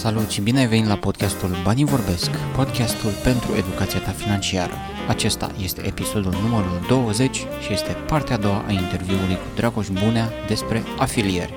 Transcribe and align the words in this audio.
Salut 0.00 0.28
și 0.28 0.40
bine 0.40 0.58
ai 0.58 0.66
venit 0.66 0.86
la 0.86 0.96
podcastul 0.96 1.50
Banii 1.64 1.84
Vorbesc, 1.84 2.30
podcastul 2.56 3.10
pentru 3.22 3.54
educația 3.56 4.00
ta 4.00 4.10
financiară. 4.10 4.72
Acesta 5.08 5.54
este 5.62 5.86
episodul 5.86 6.32
numărul 6.42 6.80
20 6.88 7.36
și 7.36 7.72
este 7.72 7.92
partea 8.06 8.34
a 8.34 8.38
doua 8.38 8.64
a 8.66 8.72
interviului 8.72 9.34
cu 9.34 9.54
Dragoș 9.54 9.88
Bunea 9.88 10.28
despre 10.46 10.82
afiliere. 10.98 11.50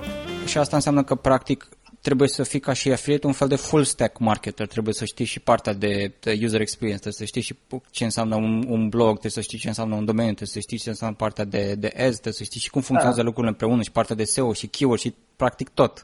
Și 0.45 0.57
asta 0.57 0.75
înseamnă 0.75 1.03
că 1.03 1.15
practic 1.15 1.67
trebuie 2.01 2.27
să 2.27 2.43
fii 2.43 2.59
ca 2.59 2.73
și 2.73 2.91
affiliate 2.91 3.27
un 3.27 3.33
fel 3.33 3.47
de 3.47 3.55
full 3.55 3.83
stack 3.83 4.19
marketer, 4.19 4.67
trebuie 4.67 4.93
să 4.93 5.05
știi 5.05 5.25
și 5.25 5.39
partea 5.39 5.73
de 5.73 6.13
user 6.41 6.61
experience, 6.61 7.01
trebuie 7.01 7.13
să 7.13 7.25
știi 7.25 7.41
și 7.41 7.55
ce 7.91 8.03
înseamnă 8.03 8.35
un, 8.35 8.65
un 8.67 8.89
blog, 8.89 9.09
trebuie 9.09 9.31
să 9.31 9.41
știi 9.41 9.57
ce 9.57 9.67
înseamnă 9.67 9.95
un 9.95 10.05
domeniu, 10.05 10.33
trebuie 10.33 10.53
să 10.53 10.59
știi 10.59 10.77
ce 10.77 10.89
înseamnă 10.89 11.15
partea 11.15 11.43
de, 11.43 11.75
de 11.75 11.87
ads, 11.87 12.13
trebuie 12.13 12.33
să 12.33 12.43
știi 12.43 12.59
și 12.59 12.69
cum 12.69 12.81
funcționează 12.81 13.21
da. 13.21 13.25
lucrurile 13.25 13.51
împreună 13.51 13.81
și 13.81 13.91
partea 13.91 14.15
de 14.15 14.23
SEO 14.23 14.53
și 14.53 14.67
keyword 14.67 14.99
și 14.99 15.13
practic 15.35 15.69
tot. 15.69 16.03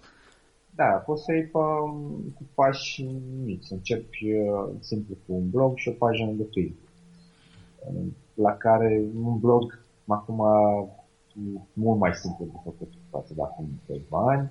Da, 0.80 0.86
poți 0.86 1.24
să 1.24 1.32
iei 1.34 1.44
pe, 1.44 1.60
cu 2.36 2.44
pași 2.54 3.04
mici, 3.44 3.64
să 3.64 3.74
începi 3.74 4.32
uh, 4.32 4.70
simplu 4.80 5.16
cu 5.26 5.34
un 5.34 5.50
blog 5.50 5.78
și 5.78 5.90
o 5.90 5.92
pagină 5.92 6.32
de 6.32 6.44
Facebook, 6.54 6.92
la 8.34 8.54
care 8.58 9.04
un 9.24 9.40
blog 9.40 9.86
acum 10.08 10.42
mult 11.74 12.00
mai 12.00 12.14
simplu 12.14 12.46
de 12.46 12.60
făcut 12.64 12.92
față 13.10 13.34
de 13.34 13.42
acum 13.42 13.68
câteva 13.86 14.32
ani, 14.32 14.50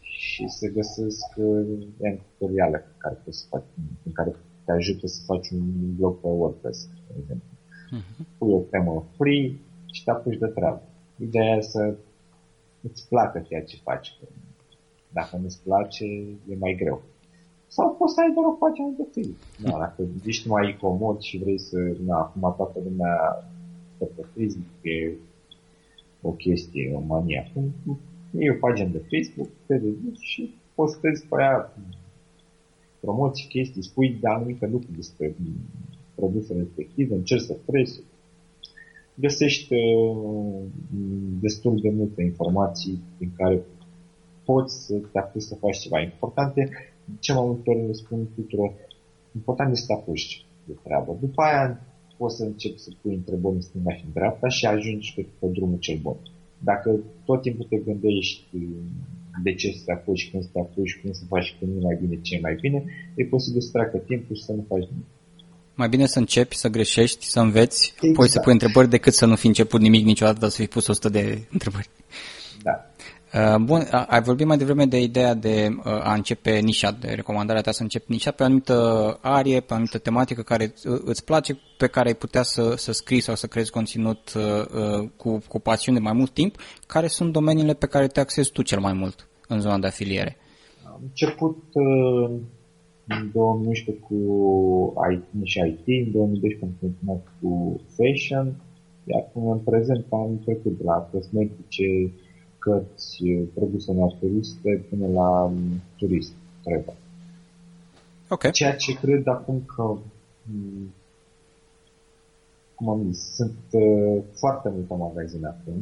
și 0.00 0.48
se 0.48 0.68
găsesc 0.68 1.24
uh, 1.36 2.18
tutoriale 2.38 2.84
care 2.96 3.14
poți 3.24 3.38
să 3.38 3.46
faci, 3.48 3.64
în 4.02 4.12
care 4.12 4.36
te 4.64 4.72
ajută 4.72 5.06
să 5.06 5.22
faci 5.24 5.50
un 5.50 5.94
blog 5.96 6.20
pe 6.20 6.26
WordPress, 6.26 6.88
de 7.06 7.14
exemplu. 7.20 7.48
Uh-huh. 7.48 8.38
Pui 8.38 8.52
o 8.52 8.58
temă 8.58 9.04
free 9.16 9.56
și 9.92 10.04
te 10.04 10.10
apuci 10.10 10.38
de 10.38 10.46
treabă. 10.46 10.82
Ideea 11.16 11.56
e 11.56 11.60
să 11.60 11.94
îți 12.80 13.08
placă 13.08 13.38
ceea 13.38 13.64
ce 13.64 13.76
faci. 13.82 14.18
Dacă 15.18 15.36
nu-ți 15.42 15.62
place, 15.62 16.04
e 16.50 16.54
mai 16.58 16.74
greu. 16.80 17.02
Sau 17.66 17.94
poți 17.98 18.14
să 18.14 18.20
ai 18.20 18.32
doar 18.34 18.46
o 18.46 18.58
pagină 18.62 18.90
de 18.96 19.06
free. 19.12 19.34
Da, 19.62 19.78
dacă 19.84 20.00
ești 20.24 20.48
mai 20.48 20.76
comod 20.80 21.20
și 21.20 21.38
vrei 21.38 21.58
să... 21.58 21.78
Na, 22.06 22.16
acum 22.18 22.54
toată 22.56 22.78
lumea 22.86 23.16
pe 23.98 24.06
Facebook 24.34 24.76
e 24.82 25.12
o 26.22 26.30
chestie, 26.30 26.92
o 26.94 27.00
manie 27.00 27.52
iei 28.38 28.50
o 28.50 28.58
pagină 28.60 28.88
de 28.88 29.02
Facebook, 29.10 29.48
te 29.66 29.76
dedici 29.76 30.22
și 30.32 30.54
postezi 30.74 31.26
pe 31.26 31.36
aia 31.38 31.72
promoții, 33.00 33.48
chestii, 33.48 33.82
spui 33.82 34.16
de 34.20 34.28
anumite 34.28 34.66
lucruri 34.66 34.96
despre 34.96 35.34
produsele 36.14 36.58
respective, 36.58 37.14
încerci 37.14 37.44
să 37.44 37.56
prețul. 37.64 38.04
Găsești 39.14 39.74
uh, 39.74 40.60
destul 41.40 41.80
de 41.80 41.90
multe 41.90 42.22
informații 42.22 43.00
prin 43.16 43.32
care 43.36 43.62
poți 44.48 44.84
să 44.84 44.94
te 45.12 45.18
apuci 45.18 45.48
să 45.50 45.54
faci 45.54 45.78
ceva. 45.78 46.00
Important 46.00 46.56
e, 46.56 46.68
ce 47.24 47.32
mai 47.32 47.44
multe 47.46 47.70
ori 47.70 47.86
le 47.86 47.92
spun 47.92 48.18
tuturor, 48.34 48.70
important 49.34 49.70
este 49.70 49.84
să 49.86 49.92
te 49.92 49.98
apuci 50.00 50.46
de 50.64 50.74
treabă. 50.82 51.16
După 51.20 51.42
aia 51.42 51.64
poți 52.16 52.36
să 52.36 52.42
începi 52.44 52.78
să 52.78 52.90
pui 53.00 53.14
întrebări 53.14 53.54
în 53.54 53.60
stânga 53.60 53.92
și 53.94 54.04
în 54.04 54.12
dreapta 54.12 54.48
și 54.48 54.66
ajungi 54.66 55.12
pe, 55.14 55.26
pe 55.38 55.46
drumul 55.46 55.78
cel 55.78 55.98
bun. 56.02 56.16
Dacă 56.58 57.00
tot 57.24 57.40
timpul 57.42 57.66
te 57.68 57.76
gândești 57.76 58.44
de 59.42 59.54
ce 59.54 59.72
să 59.72 59.82
te 59.84 59.92
apuci, 59.92 60.30
când 60.30 60.42
să 60.42 60.48
te 60.52 60.58
apuci, 60.58 60.98
cum 61.00 61.12
să 61.12 61.24
faci, 61.28 61.56
când 61.58 61.74
nu 61.74 61.80
mai 61.80 61.98
bine, 62.00 62.20
ce 62.22 62.38
mai 62.42 62.54
bine, 62.60 62.84
e 63.14 63.24
posibil 63.24 63.60
să 63.60 63.70
treacă 63.72 63.96
timpul 63.96 64.36
și 64.36 64.42
să 64.42 64.52
nu 64.52 64.64
faci 64.68 64.88
nimic. 64.90 65.06
Mai 65.74 65.88
bine 65.88 66.06
să 66.06 66.18
începi, 66.18 66.56
să 66.56 66.68
greșești, 66.68 67.24
să 67.24 67.40
înveți, 67.40 67.92
exact. 67.94 68.12
apoi 68.12 68.28
să 68.28 68.40
pui 68.40 68.52
întrebări 68.52 68.88
decât 68.88 69.12
să 69.12 69.26
nu 69.26 69.36
fi 69.36 69.46
început 69.46 69.80
nimic 69.80 70.04
niciodată, 70.04 70.38
dar 70.38 70.48
să 70.48 70.62
fi 70.62 70.68
pus 70.68 70.86
100 70.86 71.08
de 71.08 71.46
întrebări. 71.50 71.88
Da. 72.62 72.90
Uh, 73.36 73.56
bun, 73.64 73.80
ai 74.06 74.22
vorbit 74.22 74.46
mai 74.46 74.56
devreme 74.56 74.84
de 74.84 75.00
ideea 75.00 75.34
de 75.34 75.68
uh, 75.78 75.84
a 75.84 76.14
începe 76.14 76.58
nișa, 76.58 76.96
de 77.00 77.12
recomandarea 77.14 77.62
ta 77.62 77.70
să 77.70 77.82
începi 77.82 78.12
nișa 78.12 78.30
pe 78.30 78.42
o 78.42 78.46
anumită 78.46 79.18
arie, 79.20 79.60
pe 79.60 79.66
o 79.70 79.74
anumită 79.74 79.98
tematică 79.98 80.42
care 80.42 80.72
îți 81.04 81.24
place, 81.24 81.58
pe 81.78 81.86
care 81.86 82.08
ai 82.08 82.14
putea 82.14 82.42
să, 82.42 82.74
să 82.76 82.92
scrii 82.92 83.20
sau 83.20 83.34
să 83.34 83.46
creezi 83.46 83.70
conținut 83.70 84.32
uh, 84.34 85.08
cu, 85.16 85.38
cu 85.48 85.58
pasiune 85.58 85.98
de 85.98 86.04
mai 86.04 86.12
mult 86.12 86.30
timp. 86.30 86.56
Care 86.86 87.06
sunt 87.06 87.32
domeniile 87.32 87.74
pe 87.74 87.86
care 87.86 88.06
te 88.06 88.20
axezi 88.20 88.52
tu 88.52 88.62
cel 88.62 88.80
mai 88.80 88.92
mult 88.92 89.28
în 89.48 89.60
zona 89.60 89.78
de 89.78 89.86
afiliere? 89.86 90.36
Am 90.84 91.00
început 91.02 91.62
în 93.08 93.30
2011 93.32 94.04
cu 94.04 94.16
IT, 95.12 95.24
nișa 95.30 95.64
IT, 95.64 95.86
în 96.06 96.12
2012 96.12 96.64
am 96.64 96.76
continuat 96.80 97.24
cu 97.40 97.80
fashion, 97.96 98.46
iar 99.04 99.28
până 99.32 99.52
în 99.52 99.58
prezent 99.58 100.06
am 100.10 100.40
trecut 100.44 100.76
de 100.78 100.82
la 100.84 100.94
cosmetice, 100.94 101.84
cărți, 102.66 103.24
produse 103.54 103.92
naturiste 103.92 104.84
până 104.88 105.06
la 105.06 105.42
um, 105.42 105.58
turist, 105.96 106.32
trebuie. 106.62 106.96
Okay. 108.28 108.50
Ceea 108.50 108.76
ce 108.76 108.98
cred 108.98 109.26
acum 109.26 109.62
că, 109.76 109.82
um, 109.82 110.92
cum 112.74 112.88
am 112.88 113.12
zis, 113.12 113.34
sunt 113.34 113.58
uh, 113.70 114.22
foarte 114.32 114.68
multe 114.74 114.94
magazine 114.94 115.46
acum, 115.46 115.74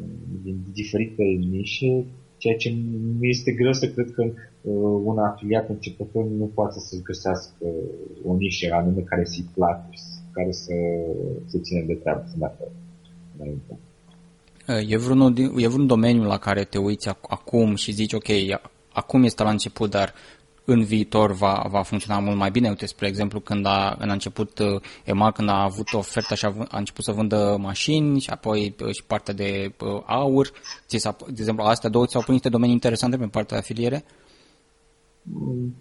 um, 0.00 0.40
din 0.42 0.58
diferite 0.72 1.22
nișe, 1.22 2.04
ceea 2.36 2.56
ce 2.56 2.68
mi 3.20 3.28
este 3.28 3.52
greu 3.52 3.72
să 3.72 3.88
cred 3.88 4.10
că 4.10 4.22
uh, 4.22 5.00
un 5.04 5.18
afiliat 5.18 5.68
începător 5.68 6.24
nu 6.24 6.50
poate 6.54 6.78
să-și 6.78 7.02
găsească 7.02 7.66
o 8.24 8.36
nișă 8.36 8.74
anume 8.74 9.00
care 9.00 9.24
să-i 9.24 9.50
placă 9.54 9.86
și 9.90 10.02
care 10.32 10.52
să 10.52 10.72
se 11.46 11.58
ține 11.58 11.82
de 11.86 11.94
treabă, 11.94 12.24
să 12.26 12.34
meargă 12.38 12.68
înainte. 13.38 13.78
E 14.66 14.96
vreun, 14.96 15.36
e 15.56 15.68
vreun 15.68 15.86
domeniu 15.86 16.22
la 16.22 16.38
care 16.38 16.64
te 16.64 16.78
uiți 16.78 17.08
acum 17.08 17.74
și 17.74 17.92
zici, 17.92 18.12
ok, 18.12 18.28
acum 18.92 19.22
este 19.22 19.42
la 19.42 19.50
început, 19.50 19.90
dar 19.90 20.14
în 20.66 20.84
viitor 20.84 21.32
va, 21.32 21.66
va 21.70 21.82
funcționa 21.82 22.20
mult 22.20 22.36
mai 22.36 22.50
bine. 22.50 22.68
Uite, 22.68 22.86
spre 22.86 23.06
exemplu, 23.06 23.40
când 23.40 23.66
a, 23.66 23.94
când 23.98 24.10
a 24.10 24.12
început 24.12 24.58
uh, 24.58 24.80
EMA, 25.04 25.30
când 25.30 25.48
a 25.48 25.62
avut 25.62 25.92
oferta 25.92 26.34
și 26.34 26.44
a, 26.44 26.54
a 26.68 26.78
început 26.78 27.04
să 27.04 27.12
vândă 27.12 27.56
mașini 27.60 28.20
și 28.20 28.30
apoi 28.30 28.74
uh, 28.80 28.94
și 28.94 29.04
partea 29.06 29.34
de 29.34 29.72
uh, 29.80 30.02
aur, 30.06 30.50
ți 30.86 31.02
de 31.02 31.36
exemplu, 31.38 31.64
astea 31.64 31.90
două 31.90 32.06
ți-au 32.06 32.22
pus 32.22 32.32
niște 32.32 32.48
domenii 32.48 32.74
interesante 32.74 33.16
pe 33.16 33.26
partea 33.26 33.56
de 33.56 33.62
afiliere? 33.62 34.04
Mm. 35.22 35.74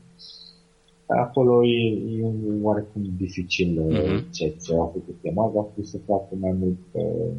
Acolo 1.05 1.65
e, 1.65 1.91
e 2.17 2.31
oarecum 2.61 3.01
dificil 3.17 3.81
uh-huh. 3.81 4.31
ceea 4.31 4.51
ce 4.63 4.73
a 4.73 4.85
făcut 4.85 5.17
EMA, 5.21 5.43
a 5.43 5.65
fost 5.75 5.89
să 5.89 5.97
facă 6.05 6.35
mai 6.39 6.55
mult 6.59 6.77
uh, 6.91 7.31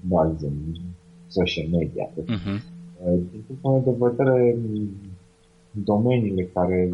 bazi 0.00 0.44
în 0.44 0.52
social 1.26 1.66
media. 1.68 2.08
Uh-huh. 2.08 2.60
Din 3.30 3.58
punctul 3.60 3.96
meu 3.98 4.10
de 4.10 4.22
vedere, 4.22 4.58
domeniile 5.70 6.44
care 6.44 6.90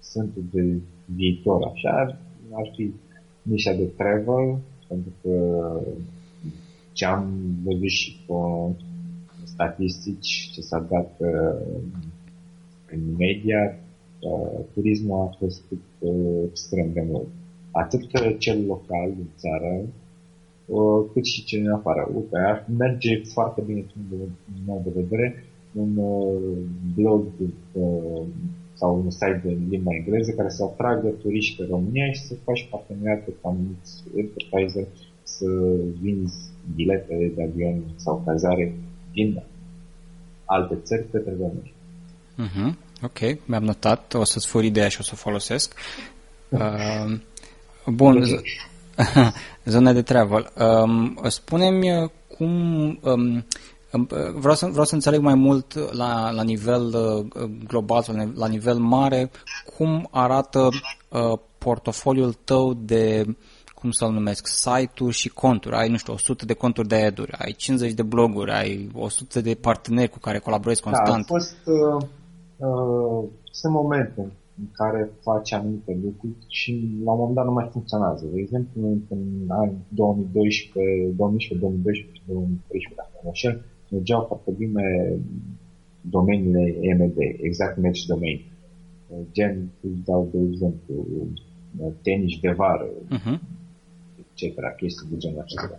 sunt 0.00 0.30
de 0.52 0.78
viitor, 1.04 1.62
așa, 1.62 2.18
ar 2.50 2.72
fi 2.74 2.92
nișa 3.42 3.72
de 3.72 3.84
travel, 3.84 4.58
pentru 4.88 5.12
că 5.22 5.32
ce 6.92 7.04
am 7.04 7.34
văzut 7.64 7.88
și 7.88 8.16
pe 8.26 8.32
statistici 9.44 10.50
ce 10.52 10.60
s-a 10.60 10.86
dat 10.90 11.14
uh, 11.18 11.78
în 12.92 13.00
media, 13.18 13.78
uh, 14.20 14.64
turismul 14.74 15.20
a 15.20 15.36
crescut 15.38 15.82
uh, 15.98 16.44
extrem 16.48 16.92
de 16.92 17.06
mult. 17.10 17.28
Atât 17.70 18.38
cel 18.38 18.66
local 18.66 19.12
din 19.14 19.28
țară, 19.36 19.80
Uh, 19.80 20.05
cât 21.12 21.24
și 21.24 21.44
cei 21.44 21.60
din 21.60 21.70
afară. 21.70 22.10
Uite, 22.14 22.38
ar 22.46 22.66
merge 22.78 23.22
foarte 23.32 23.62
bine 23.66 23.84
din 23.96 24.62
meu 24.66 24.82
de 24.84 24.90
vedere 24.94 25.44
un 25.72 25.96
uh, 25.96 26.58
blog 26.94 27.24
uh, 27.72 28.26
sau 28.74 29.02
un 29.04 29.10
site 29.10 29.40
de 29.44 29.56
limba 29.68 29.94
engleză 29.94 30.32
care 30.32 30.48
să 30.48 30.62
atragă 30.64 31.08
turiști 31.08 31.56
pe 31.56 31.66
România 31.70 32.12
și 32.12 32.20
să 32.20 32.34
faci 32.44 32.68
parteneriate 32.70 33.30
cu 33.40 33.48
anumiți 33.48 34.02
advertiser 34.08 34.86
să 35.22 35.46
vinzi 36.00 36.36
bilete 36.74 37.32
de 37.34 37.42
avion 37.42 37.82
sau 37.96 38.22
cazare 38.26 38.74
din 39.12 39.42
alte 40.44 40.78
țări 40.82 41.10
către 41.10 41.30
România. 41.30 41.72
Uh-huh. 42.36 42.84
Ok, 43.02 43.46
mi-am 43.46 43.64
notat, 43.64 44.14
o 44.14 44.24
să-ți 44.24 44.46
fur 44.46 44.64
ideea 44.64 44.88
și 44.88 44.96
o 45.00 45.02
să 45.02 45.10
o 45.12 45.16
folosesc. 45.16 45.74
Uh, 46.50 47.18
bun, 47.86 48.24
Zona 49.64 49.92
de 49.92 50.02
travel. 50.02 50.52
Um, 50.58 51.18
spune-mi 51.28 52.02
uh, 52.02 52.10
cum... 52.36 52.50
Um, 53.02 53.44
um, 53.92 54.08
vreau, 54.34 54.54
să, 54.54 54.66
vreau 54.66 54.84
să 54.84 54.94
înțeleg 54.94 55.20
mai 55.20 55.34
mult 55.34 55.94
la, 55.94 56.30
la 56.30 56.42
nivel 56.42 56.94
uh, 56.94 57.50
global 57.66 58.02
sau 58.02 58.32
la 58.34 58.46
nivel 58.46 58.78
mare 58.78 59.30
cum 59.76 60.08
arată 60.10 60.68
uh, 61.08 61.38
portofoliul 61.58 62.32
tău 62.32 62.74
de 62.74 63.36
cum 63.74 63.90
să-l 63.90 64.10
numesc, 64.10 64.46
site-uri 64.46 65.14
și 65.14 65.28
conturi. 65.28 65.74
Ai, 65.74 65.88
nu 65.88 65.96
știu, 65.96 66.12
100 66.12 66.44
de 66.44 66.52
conturi 66.52 66.88
de 66.88 66.94
ad 66.94 67.18
ai 67.38 67.52
50 67.52 67.92
de 67.92 68.02
bloguri, 68.02 68.50
ai 68.50 68.90
100 68.94 69.40
de 69.40 69.54
parteneri 69.54 70.10
cu 70.10 70.18
care 70.18 70.38
colaborezi 70.38 70.82
constant. 70.82 71.08
Da, 71.08 71.14
a 71.14 71.38
fost, 71.38 71.56
uh, 71.64 72.02
uh, 72.56 73.28
sunt 73.50 73.72
momente 73.72 74.32
în 74.58 74.68
care 74.72 75.10
faci 75.20 75.52
anumite 75.52 75.98
lucruri 76.02 76.34
și 76.48 76.72
la 77.04 77.12
un 77.12 77.18
moment 77.18 77.36
dat 77.36 77.44
nu 77.44 77.52
mai 77.52 77.68
funcționează. 77.72 78.24
De 78.32 78.38
exemplu, 78.40 78.80
în 79.08 79.22
anii 79.48 79.80
2012, 79.88 81.12
2012, 81.16 81.66
2012 81.66 82.22
2013, 82.26 82.94
dacă 83.00 83.14
mă 83.22 83.28
înșel, 83.28 83.56
mergeau 83.90 84.22
foarte 84.30 84.50
bine 84.62 84.84
domeniile 86.00 86.64
EMD, 86.80 87.16
exact 87.48 87.76
match 87.82 88.02
domain. 88.06 88.40
Uh, 89.08 89.18
gen, 89.32 89.68
îți 89.80 90.04
dau 90.04 90.28
de 90.32 90.38
exemplu, 90.50 90.94
uh, 91.78 91.92
tenis 92.02 92.38
de 92.40 92.50
vară, 92.50 92.88
uh-huh. 93.16 93.38
etc., 94.20 94.54
chestii 94.76 95.08
de 95.10 95.16
genul 95.16 95.40
acesta. 95.40 95.76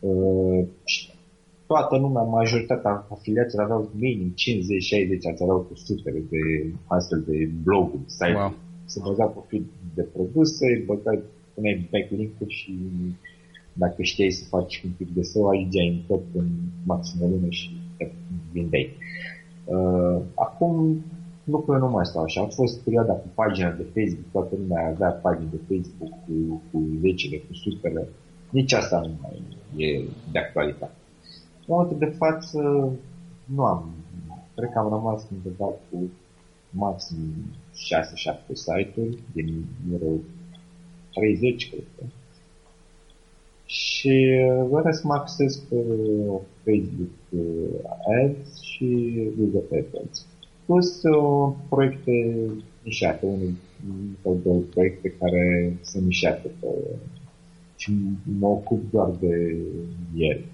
Uh, 0.00 0.64
toată 1.66 1.96
lumea, 1.96 2.22
majoritatea 2.22 3.06
afiliaților 3.10 3.64
aveau 3.64 3.90
minim 3.94 4.32
50, 4.34 4.82
60, 4.82 5.26
alții 5.26 5.44
aveau 5.44 5.60
cu 5.60 5.74
sutele 5.74 6.22
de 6.30 6.72
astfel 6.86 7.24
de 7.28 7.48
bloguri, 7.62 8.02
site 8.06 8.32
wow. 8.32 8.54
Se 8.84 9.00
baza 9.04 9.24
pe 9.24 9.40
feed 9.48 9.64
de 9.94 10.02
produse, 10.02 10.82
băgai, 10.86 11.18
puneai 11.54 11.88
backlink-uri 11.90 12.54
și 12.54 12.78
dacă 13.72 14.02
știai 14.02 14.30
să 14.30 14.44
faci 14.48 14.82
un 14.84 14.90
pic 14.96 15.14
de 15.14 15.22
SEO, 15.22 15.48
ajungeai 15.48 15.88
în 15.88 15.98
top 16.06 16.22
în 16.34 16.48
maxim 16.84 17.22
o 17.22 17.26
lună 17.26 17.48
și 17.48 17.70
te 17.96 18.10
vindeai. 18.52 18.90
Uh, 19.64 20.20
acum 20.34 21.04
lucrurile 21.44 21.84
nu 21.84 21.90
mai 21.90 22.06
stau 22.06 22.22
așa. 22.22 22.42
A 22.42 22.46
fost 22.46 22.80
perioada 22.80 23.12
cu 23.12 23.26
pagina 23.34 23.70
de 23.70 23.82
Facebook, 23.94 24.30
toată 24.32 24.54
lumea 24.60 24.86
avea 24.86 25.10
pagini 25.10 25.50
de 25.50 25.60
Facebook 25.68 26.10
cu, 26.24 26.62
cu 26.70 26.82
zecile, 27.00 27.36
cu 27.36 27.54
sutele. 27.54 28.08
Nici 28.50 28.72
asta 28.72 29.00
nu 29.00 29.12
mai 29.22 29.42
e 29.86 30.02
de 30.32 30.38
actualitate. 30.38 30.94
În 31.66 31.74
momentul 31.74 31.98
de 31.98 32.14
față 32.16 32.92
nu 33.44 33.64
am. 33.64 33.94
Cred 34.54 34.70
că 34.72 34.78
am 34.78 34.88
rămas 34.88 35.26
undeva 35.32 35.64
cu 35.64 36.10
maxim 36.70 37.18
6-7 37.72 38.52
site-uri 38.52 39.18
din 39.32 39.64
numărul 39.84 40.20
30, 41.12 41.70
cred 41.70 41.84
că. 41.98 42.04
Și 43.66 44.26
vă 44.68 44.80
rest 44.84 45.02
mă 45.02 45.14
acces 45.14 45.56
pe 45.56 45.76
Facebook 46.64 47.12
uh, 47.28 47.90
Ads 48.24 48.60
și 48.60 49.12
Google 49.38 49.78
AdWords. 49.78 50.26
Plus 50.64 51.02
uh, 51.02 51.54
proiecte 51.68 52.36
nișate, 52.82 53.26
unul 53.26 53.52
sau 54.22 54.38
două 54.44 54.60
proiecte 54.70 55.14
care 55.18 55.76
sunt 55.82 56.04
nișate 56.04 56.50
pe, 56.60 56.66
și 57.76 57.92
mă 58.38 58.46
ocup 58.46 58.90
doar 58.90 59.10
de 59.20 59.56
ele. 60.16 60.44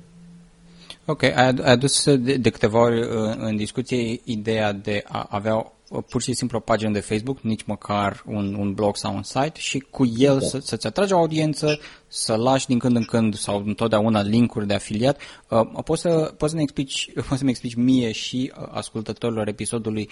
Ok, 1.04 1.22
ai 1.22 1.48
adus 1.48 2.04
de, 2.04 2.36
de 2.36 2.50
câteva 2.50 2.80
ori 2.80 3.00
în, 3.08 3.36
în 3.38 3.56
discuție 3.56 4.20
ideea 4.24 4.72
de 4.72 5.04
a 5.08 5.26
avea 5.28 5.72
pur 6.00 6.22
și 6.22 6.32
simplu 6.32 6.58
o 6.58 6.60
pagină 6.60 6.90
de 6.90 7.00
Facebook, 7.00 7.40
nici 7.40 7.62
măcar 7.62 8.22
un, 8.26 8.54
un 8.54 8.72
blog 8.74 8.96
sau 8.96 9.14
un 9.14 9.22
site 9.22 9.58
și 9.58 9.78
cu 9.78 10.06
el 10.16 10.38
da. 10.38 10.46
să, 10.46 10.58
să-ți 10.58 10.86
atragi 10.86 11.12
o 11.12 11.18
audiență, 11.18 11.78
să 12.08 12.34
lași 12.34 12.66
din 12.66 12.78
când 12.78 12.96
în 12.96 13.04
când 13.04 13.34
sau 13.34 13.62
întotdeauna 13.66 14.22
linkuri 14.22 14.66
de 14.66 14.74
afiliat. 14.74 15.20
Uh, 15.48 15.82
poți, 15.84 16.00
să, 16.00 16.34
poți, 16.36 16.50
să 16.50 16.56
ne 16.56 16.62
explici, 16.62 17.10
poți 17.28 17.38
să-mi 17.38 17.50
explici 17.50 17.74
mie 17.74 18.12
și 18.12 18.52
uh, 18.58 18.68
ascultătorilor 18.70 19.48
episodului 19.48 20.08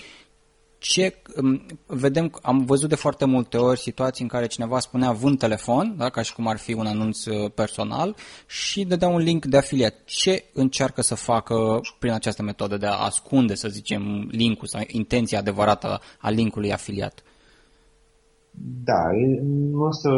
ce 0.80 1.14
um, 1.42 1.66
vedem, 1.86 2.38
am 2.42 2.64
văzut 2.64 2.88
de 2.88 2.94
foarte 2.94 3.24
multe 3.24 3.56
ori 3.56 3.78
situații 3.78 4.22
în 4.22 4.28
care 4.30 4.46
cineva 4.46 4.78
spunea 4.78 5.12
vând 5.12 5.38
telefon, 5.38 5.94
da, 5.96 6.08
ca 6.08 6.22
și 6.22 6.34
cum 6.34 6.46
ar 6.46 6.56
fi 6.56 6.72
un 6.72 6.86
anunț 6.86 7.24
uh, 7.24 7.52
personal 7.54 8.16
și 8.46 8.84
dădea 8.84 9.08
un 9.08 9.18
link 9.18 9.44
de 9.44 9.56
afiliat. 9.56 9.94
Ce 10.04 10.44
încearcă 10.52 11.02
să 11.02 11.14
facă 11.14 11.80
prin 11.98 12.12
această 12.12 12.42
metodă 12.42 12.76
de 12.76 12.86
a 12.86 13.04
ascunde, 13.04 13.54
să 13.54 13.68
zicem, 13.68 14.28
linkul 14.30 14.66
sau 14.66 14.80
intenția 14.86 15.38
adevărată 15.38 16.00
a 16.18 16.30
linkului 16.30 16.72
afiliat? 16.72 17.22
Da, 18.84 19.02
nu 19.42 19.82
o 19.82 19.92
să 19.92 20.10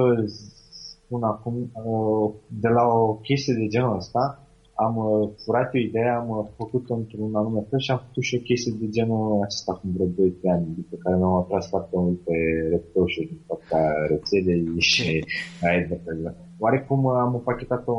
spun 0.71 1.23
acum 1.23 1.71
uh, 1.73 2.33
de 2.47 2.69
la 2.69 2.83
o 2.83 3.15
chestie 3.15 3.55
de 3.55 3.67
genul 3.67 3.97
ăsta, 3.97 4.42
am 4.87 4.95
uh, 4.97 5.31
furat 5.45 5.75
o 5.75 5.79
idee, 5.79 6.11
am 6.21 6.29
uh, 6.29 6.45
făcut-o 6.57 6.95
într-un 6.95 7.35
anume 7.35 7.67
fel 7.71 7.79
și 7.79 7.91
am 7.91 8.03
făcut 8.07 8.23
și 8.23 8.37
o 8.39 8.47
chestie 8.49 8.73
de 8.81 8.89
genul 8.97 9.43
acesta 9.43 9.73
acum 9.73 9.91
vreo 9.95 10.07
2 10.07 10.35
ani, 10.55 10.67
după 10.81 10.95
care 11.03 11.17
mi-am 11.17 11.35
atras 11.43 11.69
foarte 11.69 11.95
mult 12.03 12.19
pe 12.27 12.37
reproșuri 12.71 13.27
din 13.27 13.41
partea 13.47 13.85
rețelei 14.11 14.65
și 14.93 15.25
a 15.63 15.69
advertiser. 15.79 16.35
Oarecum 16.59 17.07
am 17.07 17.35
împachetat-o 17.35 17.97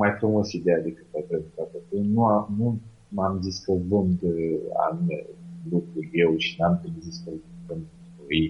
mai 0.00 0.10
frumos 0.18 0.52
ideea 0.52 0.80
decât 0.80 1.06
a 1.14 1.20
trebuit. 1.70 2.10
Nu, 2.14 2.24
am, 2.24 2.54
nu 2.58 2.78
m-am 3.08 3.40
zis 3.42 3.56
că 3.64 3.72
vând 3.88 4.18
uh, 4.22 4.58
anume 4.86 5.16
lucruri 5.70 6.10
eu 6.12 6.36
și 6.36 6.56
n-am 6.58 6.74
zis 7.00 7.22
că 7.24 7.30
vând 7.66 7.84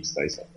X 0.01 0.03
sau 0.12 0.49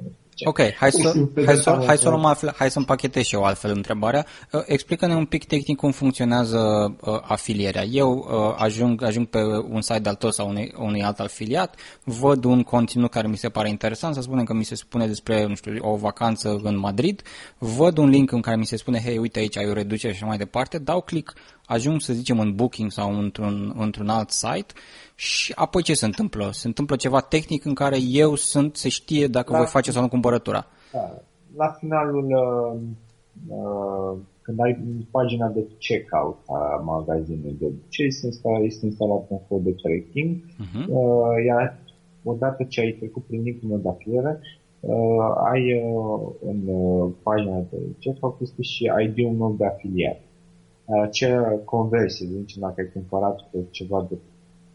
Ok, 0.45 0.59
hai 0.73 0.91
să, 0.91 1.13
hai 1.45 1.55
să, 1.55 1.83
hai 1.85 1.97
să, 1.97 2.09
luăm 2.09 2.25
altfel, 2.25 2.53
hai 2.57 2.71
să 2.71 2.79
împachetez 2.79 3.23
și 3.23 3.35
eu 3.35 3.43
altfel 3.43 3.71
întrebarea. 3.71 4.25
Uh, 4.51 4.61
explică-ne 4.65 5.15
un 5.15 5.25
pic 5.25 5.45
tehnic 5.45 5.77
cum 5.77 5.91
funcționează 5.91 6.57
uh, 7.01 7.19
afilierea. 7.21 7.83
Eu 7.83 8.11
uh, 8.11 8.55
ajung, 8.57 9.03
ajung 9.03 9.27
pe 9.27 9.39
un 9.69 9.81
site 9.81 9.99
de-al 9.99 10.15
tău 10.15 10.31
sau 10.31 10.49
unui, 10.49 10.73
unui 10.77 11.03
alt 11.03 11.19
afiliat, 11.19 11.75
văd 12.03 12.43
un 12.43 12.63
conținut 12.63 13.11
care 13.11 13.27
mi 13.27 13.37
se 13.37 13.49
pare 13.49 13.69
interesant, 13.69 14.15
să 14.15 14.21
spunem 14.21 14.43
că 14.43 14.53
mi 14.53 14.63
se 14.63 14.75
spune 14.75 15.07
despre, 15.07 15.45
nu 15.45 15.55
știu, 15.55 15.77
o 15.79 15.95
vacanță 15.95 16.59
în 16.63 16.79
Madrid, 16.79 17.21
văd 17.57 17.97
un 17.97 18.09
link 18.09 18.31
în 18.31 18.41
care 18.41 18.57
mi 18.57 18.65
se 18.65 18.77
spune, 18.77 19.01
hei, 19.01 19.17
uite 19.17 19.39
aici 19.39 19.57
ai 19.57 19.69
o 19.69 19.73
reducere 19.73 20.13
și 20.13 20.19
așa 20.19 20.27
mai 20.27 20.37
departe, 20.37 20.77
dau 20.77 21.01
click, 21.01 21.33
ajung 21.65 22.01
să 22.01 22.13
zicem 22.13 22.39
în 22.39 22.55
Booking 22.55 22.91
sau 22.91 23.19
într-un, 23.19 23.73
într-un 23.77 24.09
alt 24.09 24.29
site 24.29 24.73
și 25.15 25.51
apoi 25.55 25.81
ce 25.81 25.93
se 25.93 26.05
întâmplă? 26.05 26.49
Se 26.51 26.67
întâmplă 26.67 26.95
ceva 26.95 27.21
tehnic 27.21 27.65
în 27.65 27.73
care 27.73 27.97
eu 27.99 28.35
sunt, 28.35 28.75
se 28.75 28.89
știe 28.89 29.27
dacă 29.27 29.51
la, 29.51 29.57
voi 29.57 29.67
face 29.67 29.91
sau 29.91 30.01
nu 30.01 30.07
cumpărătura. 30.07 30.65
Da. 30.91 31.21
La 31.55 31.75
finalul, 31.79 32.25
uh, 32.25 32.79
uh, 33.47 34.17
când 34.41 34.59
ai 34.59 34.77
pagina 35.11 35.47
de 35.47 35.67
checkout 35.79 36.37
a 36.47 36.81
magazinului 36.85 37.55
de 37.59 37.65
obicei, 37.65 38.07
este 38.07 38.25
instalat, 38.25 38.61
este 38.63 38.85
instalat 38.85 39.23
un 39.27 39.39
cod 39.47 39.63
de 39.63 39.75
tracking, 39.81 40.35
uh-huh. 40.35 40.85
uh, 40.87 41.45
iar 41.47 41.79
odată 42.23 42.63
ce 42.63 42.81
ai 42.81 42.91
trecut 42.91 43.23
prin 43.23 43.41
linkul 43.41 43.81
de 43.81 43.89
afiliere, 43.89 44.39
uh, 44.79 44.95
ai 45.51 45.63
uh, 45.73 46.29
în 46.45 46.59
uh, 46.65 47.11
pagina 47.23 47.57
de 47.69 47.77
checkout 47.99 48.41
este 48.41 48.61
și 48.61 48.91
ID-ul 49.05 49.35
nou 49.35 49.55
de 49.57 49.65
afiliat. 49.65 50.19
Acea 51.03 51.61
conversie, 51.65 52.27
zice, 52.27 52.59
dacă 52.59 52.73
ai 52.77 52.89
cumpărat 52.93 53.49
ceva 53.69 54.07
de 54.09 54.17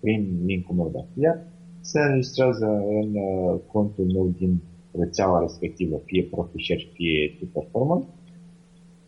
prin 0.01 0.43
linkul 0.45 0.75
meu 0.75 0.89
de 0.93 0.99
afiliat, 0.99 1.47
se 1.81 1.99
înregistrează 2.01 2.67
în 3.01 3.15
uh, 3.15 3.61
contul 3.73 4.05
meu 4.05 4.33
din 4.39 4.63
rețeaua 4.99 5.41
respectivă, 5.41 6.01
fie 6.05 6.29
ProfiShare, 6.31 6.89
fie 6.93 7.37
To 7.39 7.61
Performance, 7.61 8.07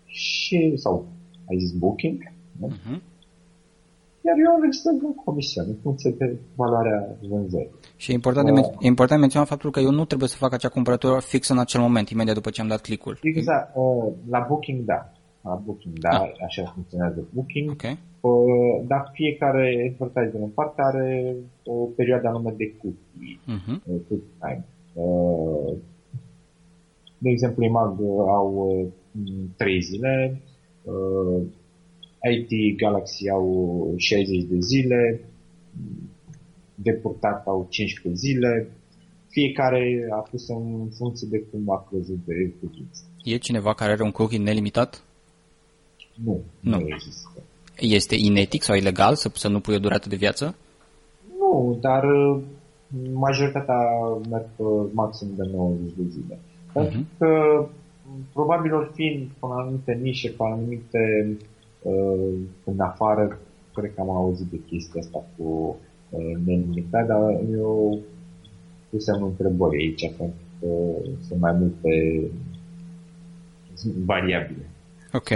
și, 0.05 0.73
sau 0.76 1.06
ai 1.49 1.58
zis 1.58 1.73
Booking, 1.73 2.32
nu? 2.61 2.69
Uh-huh. 2.69 2.99
Iar 4.26 4.37
eu 4.47 4.55
înregistrez 4.55 4.94
în 5.02 5.14
comision, 5.14 5.64
în 5.69 5.76
funcție 5.82 6.14
de 6.19 6.38
valoarea 6.55 7.17
vânzării. 7.29 7.70
Și 7.97 8.11
e 8.11 8.14
important, 8.14 8.49
uh, 8.49 8.54
de 8.54 8.61
men- 8.61 8.76
e 8.80 8.87
important 8.87 9.21
menționat 9.21 9.49
faptul 9.49 9.71
că 9.71 9.80
eu 9.80 9.90
nu 9.90 10.04
trebuie 10.04 10.28
să 10.28 10.37
fac 10.37 10.52
acea 10.52 10.69
cumpărătură 10.69 11.21
fix 11.21 11.49
în 11.49 11.59
acel 11.59 11.80
moment, 11.80 12.09
imediat 12.09 12.35
după 12.35 12.50
ce 12.50 12.61
am 12.61 12.69
dat 12.69 12.80
clicul. 12.80 13.19
Exact. 13.23 13.76
Uh, 13.76 14.12
la 14.30 14.45
Booking, 14.49 14.85
da. 14.85 15.12
La 15.42 15.54
Booking, 15.54 15.99
da, 15.99 16.09
ah. 16.09 16.30
așa 16.47 16.73
funcționează 16.75 17.28
Booking. 17.35 17.70
Okay. 17.70 17.99
Uh, 18.20 18.87
dar 18.87 19.11
fiecare 19.12 19.97
advertiser 19.99 20.40
în 20.40 20.49
parte 20.49 20.82
are 20.82 21.37
o 21.64 21.73
perioadă 21.73 22.28
anume 22.28 22.54
de 22.56 22.75
cookie, 22.76 23.38
uh-huh. 23.42 23.82
cookie 24.09 24.26
time. 24.38 24.64
Uh, 24.92 25.76
de 27.18 27.30
exemplu, 27.30 27.64
IMAG 27.64 28.00
au 28.28 28.92
3 29.56 29.76
uh, 29.76 29.82
zile, 29.82 30.40
IT 32.32 32.76
Galaxy 32.76 33.28
au 33.30 33.94
60 33.97 34.44
de 34.44 34.59
zile, 34.59 35.20
Depurtat 36.75 37.47
au 37.47 37.66
15 37.68 38.20
zile, 38.20 38.68
fiecare 39.28 40.09
a 40.11 40.16
pus 40.16 40.49
în 40.49 40.88
funcție 40.97 41.28
de 41.30 41.38
cum 41.38 41.70
a 41.70 41.87
crezut 41.90 42.18
de 42.25 42.52
cookies. 42.61 43.04
E 43.25 43.37
cineva 43.37 43.75
care 43.75 43.92
are 43.92 44.02
un 44.02 44.11
cookie 44.11 44.38
nelimitat? 44.38 45.04
Nu, 46.14 46.40
nu, 46.61 46.79
nu 46.79 46.87
există. 46.88 47.43
Este 47.79 48.14
inetic 48.14 48.62
sau 48.62 48.76
ilegal 48.76 49.14
să, 49.14 49.31
să 49.35 49.49
nu 49.49 49.61
pui 49.61 49.75
o 49.75 49.79
durată 49.79 50.09
de 50.09 50.17
viață? 50.17 50.55
Nu, 51.38 51.79
dar 51.81 52.05
uh, 52.05 52.40
majoritatea 53.12 53.79
merg 54.31 54.47
pe 54.57 54.62
maxim 54.93 55.29
de 55.37 55.50
90 55.55 55.93
de 55.97 56.02
zile. 56.09 56.35
Uh-huh. 56.35 56.73
Pentru 56.73 57.07
că 57.19 57.67
probabil 58.33 58.75
or 58.75 58.90
fi 58.95 59.29
pe 59.40 59.47
anumite 59.50 59.93
nișe, 60.02 60.29
pe 60.29 60.43
anumite 60.52 61.37
uh, 61.83 62.33
în 62.64 62.81
afară, 62.81 63.38
cred 63.75 63.95
că 63.95 64.00
am 64.00 64.11
auzit 64.11 64.47
de 64.47 64.61
chestia 64.67 65.00
asta 65.00 65.25
cu 65.37 65.76
uh, 66.11 66.37
nelimitat, 66.45 67.07
dar 67.07 67.40
eu 67.52 67.99
pusem 68.90 69.23
întrebări 69.23 69.76
aici, 69.76 70.12
pentru 70.17 70.37
că 70.61 70.67
sunt 71.26 71.40
mai 71.40 71.52
multe 71.52 72.23
variabile. 74.05 74.71
Ok. 75.12 75.29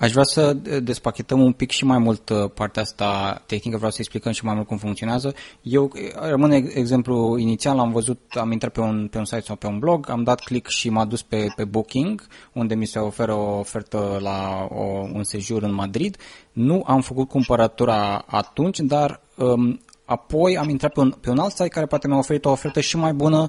Aș 0.00 0.10
vrea 0.10 0.24
să 0.24 0.52
despachetăm 0.82 1.40
un 1.40 1.52
pic 1.52 1.70
și 1.70 1.84
mai 1.84 1.98
mult 1.98 2.28
uh, 2.28 2.50
partea 2.54 2.82
asta 2.82 3.42
tehnică, 3.46 3.76
vreau 3.76 3.90
să 3.90 3.96
explicăm 4.00 4.32
și 4.32 4.44
mai 4.44 4.54
mult 4.54 4.66
cum 4.66 4.76
funcționează. 4.76 5.34
Eu, 5.62 5.84
uh, 5.84 6.28
rămâne 6.28 6.56
exemplu 6.74 7.36
inițial, 7.38 7.78
am 7.78 7.92
văzut, 7.92 8.20
am 8.28 8.52
intrat 8.52 8.72
pe 8.72 8.80
un, 8.80 9.08
pe 9.10 9.18
un 9.18 9.24
site 9.24 9.40
sau 9.40 9.56
pe 9.56 9.66
un 9.66 9.78
blog, 9.78 10.10
am 10.10 10.22
dat 10.22 10.40
click 10.40 10.68
și 10.68 10.88
m-a 10.88 11.04
dus 11.04 11.22
pe, 11.22 11.46
pe 11.56 11.64
Booking, 11.64 12.26
unde 12.52 12.74
mi 12.74 12.86
se 12.86 12.98
oferă 12.98 13.32
o 13.32 13.58
ofertă 13.58 14.18
la 14.22 14.68
o, 14.70 14.82
un 15.12 15.24
sejur 15.24 15.62
în 15.62 15.74
Madrid. 15.74 16.16
Nu 16.52 16.82
am 16.86 17.00
făcut 17.00 17.28
cumpărătura 17.28 18.24
atunci, 18.26 18.78
dar 18.78 19.20
um, 19.36 19.80
apoi 20.04 20.58
am 20.58 20.68
intrat 20.68 20.92
pe 20.92 21.00
un, 21.00 21.10
pe 21.10 21.30
un 21.30 21.38
alt 21.38 21.52
site 21.52 21.68
care 21.68 21.86
poate 21.86 22.08
mi-a 22.08 22.18
oferit 22.18 22.44
o 22.44 22.50
ofertă 22.50 22.80
și 22.80 22.96
mai 22.96 23.12
bună 23.12 23.48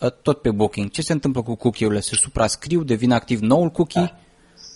uh, 0.00 0.10
tot 0.22 0.40
pe 0.40 0.50
Booking. 0.50 0.90
Ce 0.90 1.02
se 1.02 1.12
întâmplă 1.12 1.42
cu 1.42 1.54
cookie-urile? 1.54 2.00
Se 2.00 2.14
suprascriu, 2.14 2.82
devine 2.82 3.14
activ 3.14 3.40
noul 3.40 3.68
cookie? 3.68 4.00
Da. 4.00 4.16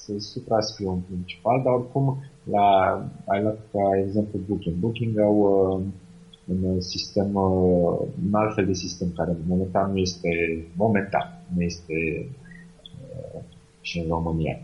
Se 0.07 0.19
suprascriu 0.19 0.91
în 0.91 0.99
principal, 0.99 1.63
dar 1.65 1.73
oricum 1.73 2.19
la, 2.51 2.67
ai 3.25 3.43
luat 3.43 3.59
ca 3.73 3.99
exemplu 4.05 4.39
Booking. 4.49 4.77
Booking 4.77 5.19
au 5.19 5.37
uh, 5.39 5.81
un 6.45 6.81
sistem, 6.81 7.35
uh, 7.35 7.99
un 8.27 8.35
alt 8.35 8.55
fel 8.55 8.67
de 8.67 8.73
sistem 8.73 9.09
care 9.17 9.37
momentan 9.47 9.91
nu 9.91 9.99
este, 9.99 10.29
momentan 10.77 11.43
nu 11.55 11.63
este 11.63 12.27
uh, 13.09 13.41
și 13.81 13.99
în 13.99 14.09
România. 14.09 14.59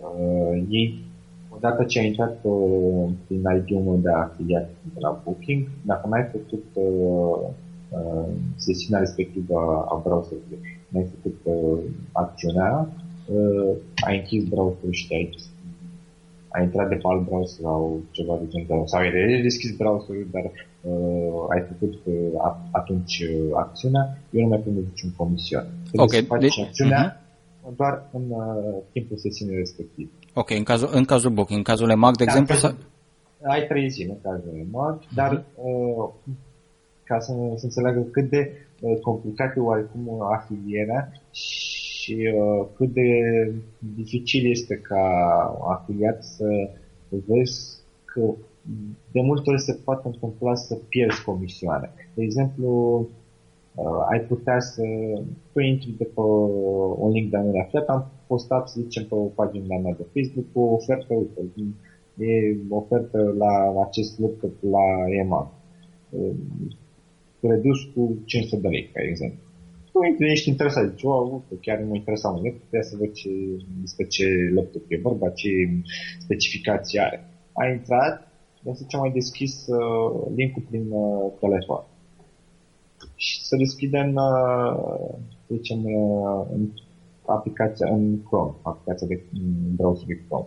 Uh, 0.00 0.62
ei 0.68 1.04
odată 1.48 1.84
ce 1.84 1.98
ai 1.98 2.06
intrat 2.06 2.38
uh, 2.42 3.10
prin 3.26 3.42
ID-ul 3.56 3.98
de 4.02 4.10
afiliat 4.10 4.70
de 4.94 5.00
la 5.00 5.20
Booking, 5.24 5.68
dacă 5.82 6.06
mai 6.06 6.20
ai 6.20 6.28
făcut 6.30 6.64
uh, 6.72 7.48
uh, 7.90 8.28
sesiunea 8.56 9.00
respectivă 9.00 9.84
a 9.88 10.00
browserului, 10.04 10.58
mai 10.88 11.02
ai 11.02 11.08
făcut 11.14 11.40
uh, 11.42 11.78
acțiunea, 12.12 12.88
uh, 13.26 13.76
ai 14.06 14.18
închis 14.18 14.44
browserul 14.44 14.92
și 14.92 15.08
te-ai 15.08 15.30
ai 16.54 16.62
intrat 16.62 16.88
de 16.88 16.94
pe 16.94 17.02
alt 17.02 17.24
browser 17.24 17.62
sau 17.62 18.02
ceva 18.10 18.34
de 18.40 18.46
genul 18.48 18.86
sau 18.86 19.00
ai 19.00 19.42
deschis 19.42 19.76
browserul, 19.76 20.26
dar 20.30 20.44
uh, 20.80 21.52
ai 21.52 21.64
făcut 21.68 21.94
uh, 22.04 22.54
atunci 22.70 23.18
uh, 23.18 23.50
acțiunea, 23.54 24.18
eu 24.30 24.40
nu 24.42 24.48
mai 24.48 24.58
primesc 24.58 24.86
niciun 24.86 25.12
comision. 25.16 25.64
Trebuie 25.88 26.06
okay, 26.06 26.20
să 26.20 26.26
faci 26.26 26.40
deci, 26.40 26.60
acțiunea 26.60 27.20
uh-huh. 27.20 27.76
doar 27.76 28.08
în 28.12 28.24
uh, 28.28 28.82
timpul 28.92 29.16
sesiunii 29.16 29.56
respective. 29.56 30.10
Ok, 30.34 30.50
în 30.50 30.62
cazul, 30.62 30.88
în 30.92 31.04
cazul 31.04 31.30
booking, 31.30 31.58
în 31.58 31.64
cazul 31.64 31.90
EMAG, 31.90 32.16
de 32.16 32.24
da, 32.24 32.30
exemplu? 32.30 32.54
Să... 32.54 32.74
Ai 33.42 33.66
trei 33.66 33.88
zile 33.88 34.10
în 34.10 34.30
cazul 34.30 34.52
EMAG, 34.68 34.98
dar 35.14 35.44
uh, 35.54 36.08
ca 37.04 37.18
să, 37.20 37.32
să 37.56 37.64
înțeleagă 37.64 38.00
cât 38.00 38.30
de 38.30 38.52
uh, 38.80 38.98
complicat 39.00 39.56
e 39.56 39.60
oarecum 39.60 40.22
afilierea 40.32 41.12
și 41.30 41.93
uh, 42.12 42.66
cât 42.76 42.92
de 42.92 43.08
dificil 43.94 44.50
este 44.50 44.74
ca 44.76 45.04
afiliat 45.68 46.24
să 46.24 46.70
vezi 47.08 47.82
că 48.04 48.34
de 49.12 49.20
multe 49.20 49.50
ori 49.50 49.60
se 49.60 49.80
poate 49.84 50.06
întâmpla 50.06 50.54
să 50.54 50.74
pierzi 50.88 51.24
comisioane. 51.24 51.92
De 52.14 52.22
exemplu, 52.22 52.68
uh, 53.74 54.06
ai 54.10 54.20
putea 54.20 54.60
să 54.60 54.82
tu 55.52 55.60
intri 55.60 55.94
de 55.98 56.04
pe 56.04 56.20
un 56.96 57.10
link 57.10 57.30
de 57.30 57.36
anul 57.36 57.60
aflat, 57.60 57.86
am 57.86 58.10
postat, 58.26 58.68
să 58.68 58.80
zicem, 58.80 59.04
pe 59.04 59.14
o 59.14 59.24
pagină 59.24 59.78
mea 59.82 59.94
de 59.98 60.06
Facebook 60.12 60.46
o 60.52 60.72
ofertă, 60.74 61.14
uite, 61.14 61.40
e 62.18 62.56
ofertă 62.68 63.34
la 63.38 63.82
acest 63.86 64.18
laptop 64.18 64.52
la 64.60 65.10
EMA. 65.20 65.52
Redus 67.40 67.82
cu 67.94 68.18
500 68.24 68.60
de 68.60 68.68
lei, 68.68 68.90
ca 68.92 69.02
exemplu. 69.02 69.43
Tu 69.94 70.02
intri, 70.02 70.30
ești 70.30 70.48
interesat, 70.48 70.88
zici, 70.90 71.04
oh, 71.04 71.32
uite, 71.32 71.54
chiar 71.60 71.78
mă 71.88 71.94
interesa 71.94 72.28
un 72.28 72.42
laptop, 72.44 72.68
trebuie 72.68 72.90
să 72.90 72.96
văd 72.98 73.12
ce, 73.12 73.30
despre 73.80 74.06
ce 74.06 74.24
laptop 74.54 74.82
e 74.88 74.98
vorba, 75.02 75.28
ce 75.30 75.48
specificații 76.18 76.98
are. 76.98 77.18
Ai 77.52 77.72
intrat, 77.72 78.28
de 78.62 78.70
ce 78.88 78.96
mai 78.96 79.10
deschis 79.10 79.66
uh, 79.66 80.26
link-ul 80.36 80.62
prin 80.70 80.86
uh, 80.90 81.32
telefon. 81.40 81.82
Și 83.14 83.44
să 83.44 83.56
deschidem, 83.56 84.14
uh, 84.14 85.14
să 85.46 85.54
zicem, 85.54 85.84
uh, 85.84 86.46
în 86.54 86.68
aplicația 87.24 87.86
în 87.90 88.22
Chrome, 88.22 88.54
aplicația 88.62 89.06
de 89.06 89.22
browser 89.76 90.06
de 90.06 90.20
Chrome. 90.26 90.46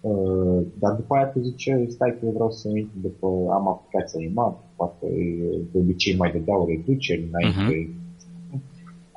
Uh, 0.00 0.62
dar 0.78 0.92
după 0.92 1.14
aia 1.14 1.26
tu 1.26 1.40
zice, 1.40 1.86
stai 1.88 2.16
că 2.18 2.26
eu 2.26 2.32
vreau 2.32 2.50
să 2.50 2.68
intru 2.68 2.98
după, 3.00 3.26
am 3.50 3.68
aplicația 3.68 4.20
IMAP, 4.22 4.64
poate 4.76 5.06
de 5.72 5.78
obicei 5.78 6.16
mai 6.16 6.30
dădeau 6.32 6.66
reduceri 6.66 7.28
înainte. 7.30 7.92
Uh-huh. 7.92 7.97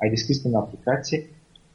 Ai 0.02 0.08
deschis 0.08 0.44
în 0.44 0.54
aplicație, 0.54 1.26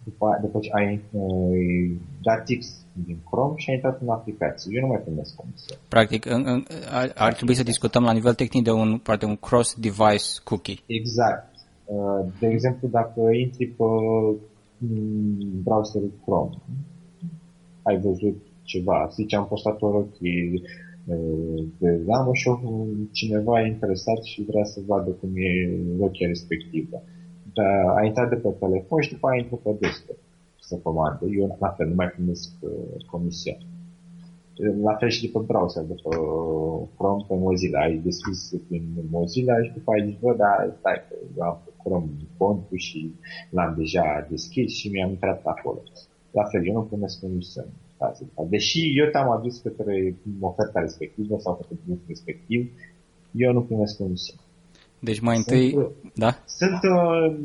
după, 0.04 0.38
după 0.42 0.60
ce 0.60 0.70
ai 0.74 1.02
uh, 1.12 1.92
dat 2.22 2.44
X 2.60 2.86
din 3.06 3.18
Chrome 3.30 3.54
și 3.58 3.70
ai 3.70 3.76
intrat 3.76 4.02
în 4.02 4.10
aplicație. 4.10 4.72
Eu 4.76 4.82
nu 4.82 4.88
mai 4.88 5.02
primesc 5.06 5.36
comisie. 5.36 5.76
Practic, 5.88 6.26
în, 6.26 6.44
în, 6.46 6.66
ar, 6.90 7.12
ar 7.16 7.34
trebui 7.34 7.56
să 7.56 7.64
discutăm 7.64 8.04
la 8.04 8.12
nivel 8.12 8.34
tehnic 8.34 8.64
de 8.64 8.72
un, 8.72 8.98
poate 8.98 9.26
un 9.26 9.36
cross-device 9.36 10.28
cookie. 10.44 10.78
Exact. 10.86 11.56
Uh, 11.86 12.26
de 12.40 12.48
exemplu, 12.48 12.88
dacă 12.88 13.22
intri 13.44 13.66
pe 13.66 13.84
browserul 15.64 16.12
Chrome. 16.22 16.56
Ai 17.82 18.00
văzut 18.00 18.38
ceva, 18.64 19.10
zice, 19.14 19.36
am 19.36 19.48
postat 19.48 19.82
o 19.82 19.92
rochie 19.92 20.62
de 21.78 22.02
lamă 22.06 22.32
și 22.34 22.50
cineva 23.12 23.62
e 23.62 23.68
interesat 23.68 24.24
și 24.24 24.46
vrea 24.50 24.64
să 24.64 24.80
vadă 24.86 25.10
cum 25.10 25.30
e 25.36 25.50
rochia 26.00 26.28
respectivă. 26.28 26.88
Dar 26.92 27.17
a 27.98 28.04
intrat 28.04 28.30
de 28.30 28.36
pe 28.36 28.50
telefon 28.50 29.02
și 29.02 29.14
după 29.14 29.28
aia 29.28 29.42
intră 29.42 29.56
pe 29.56 29.76
desktop 29.80 30.18
să 30.60 30.76
comandă. 30.84 31.26
Eu 31.40 31.58
la 31.60 31.70
fel 31.78 31.88
nu 31.88 31.96
mai 31.96 32.08
primesc 32.08 32.50
uh, 32.60 33.06
comisia. 33.12 33.58
La 34.88 34.94
fel 35.00 35.10
și 35.10 35.26
după 35.26 35.40
browser, 35.48 35.84
după 35.84 36.10
Chrome 36.98 37.26
pe 37.28 37.36
Mozilla. 37.36 37.80
Ai 37.80 37.98
deschis 38.10 38.40
prin 38.68 38.84
Mozilla 39.10 39.64
și 39.64 39.72
după 39.74 39.92
aia 39.92 40.06
zici, 40.06 40.20
bă, 40.20 40.34
da, 40.38 40.52
stai, 40.80 41.02
că 41.08 41.16
eu 41.38 41.44
am 41.44 41.58
Chrome 41.84 42.10
contul 42.38 42.78
și 42.78 43.14
l-am 43.50 43.74
deja 43.78 44.28
deschis 44.30 44.72
și 44.80 44.90
mi-am 44.90 45.10
intrat 45.10 45.42
acolo. 45.44 45.82
La 46.32 46.44
fel, 46.44 46.68
eu 46.68 46.74
nu 46.74 46.82
primesc 46.82 47.20
comision. 47.20 47.70
Deși 48.50 49.00
eu 49.00 49.10
te-am 49.12 49.30
adus 49.30 49.60
către 49.60 50.16
oferta 50.40 50.80
respectivă 50.80 51.38
sau 51.40 51.56
către 51.56 51.76
produsul 51.84 52.06
respectiv, 52.08 52.72
eu 53.32 53.52
nu 53.54 53.62
primesc 53.62 53.98
comision. 53.98 54.38
Deci 55.00 55.20
mai 55.20 55.38
întâi, 55.38 55.72
sunt, 55.72 55.92
da? 56.14 56.38
Sunt 56.46 56.80
uh, 56.84 57.36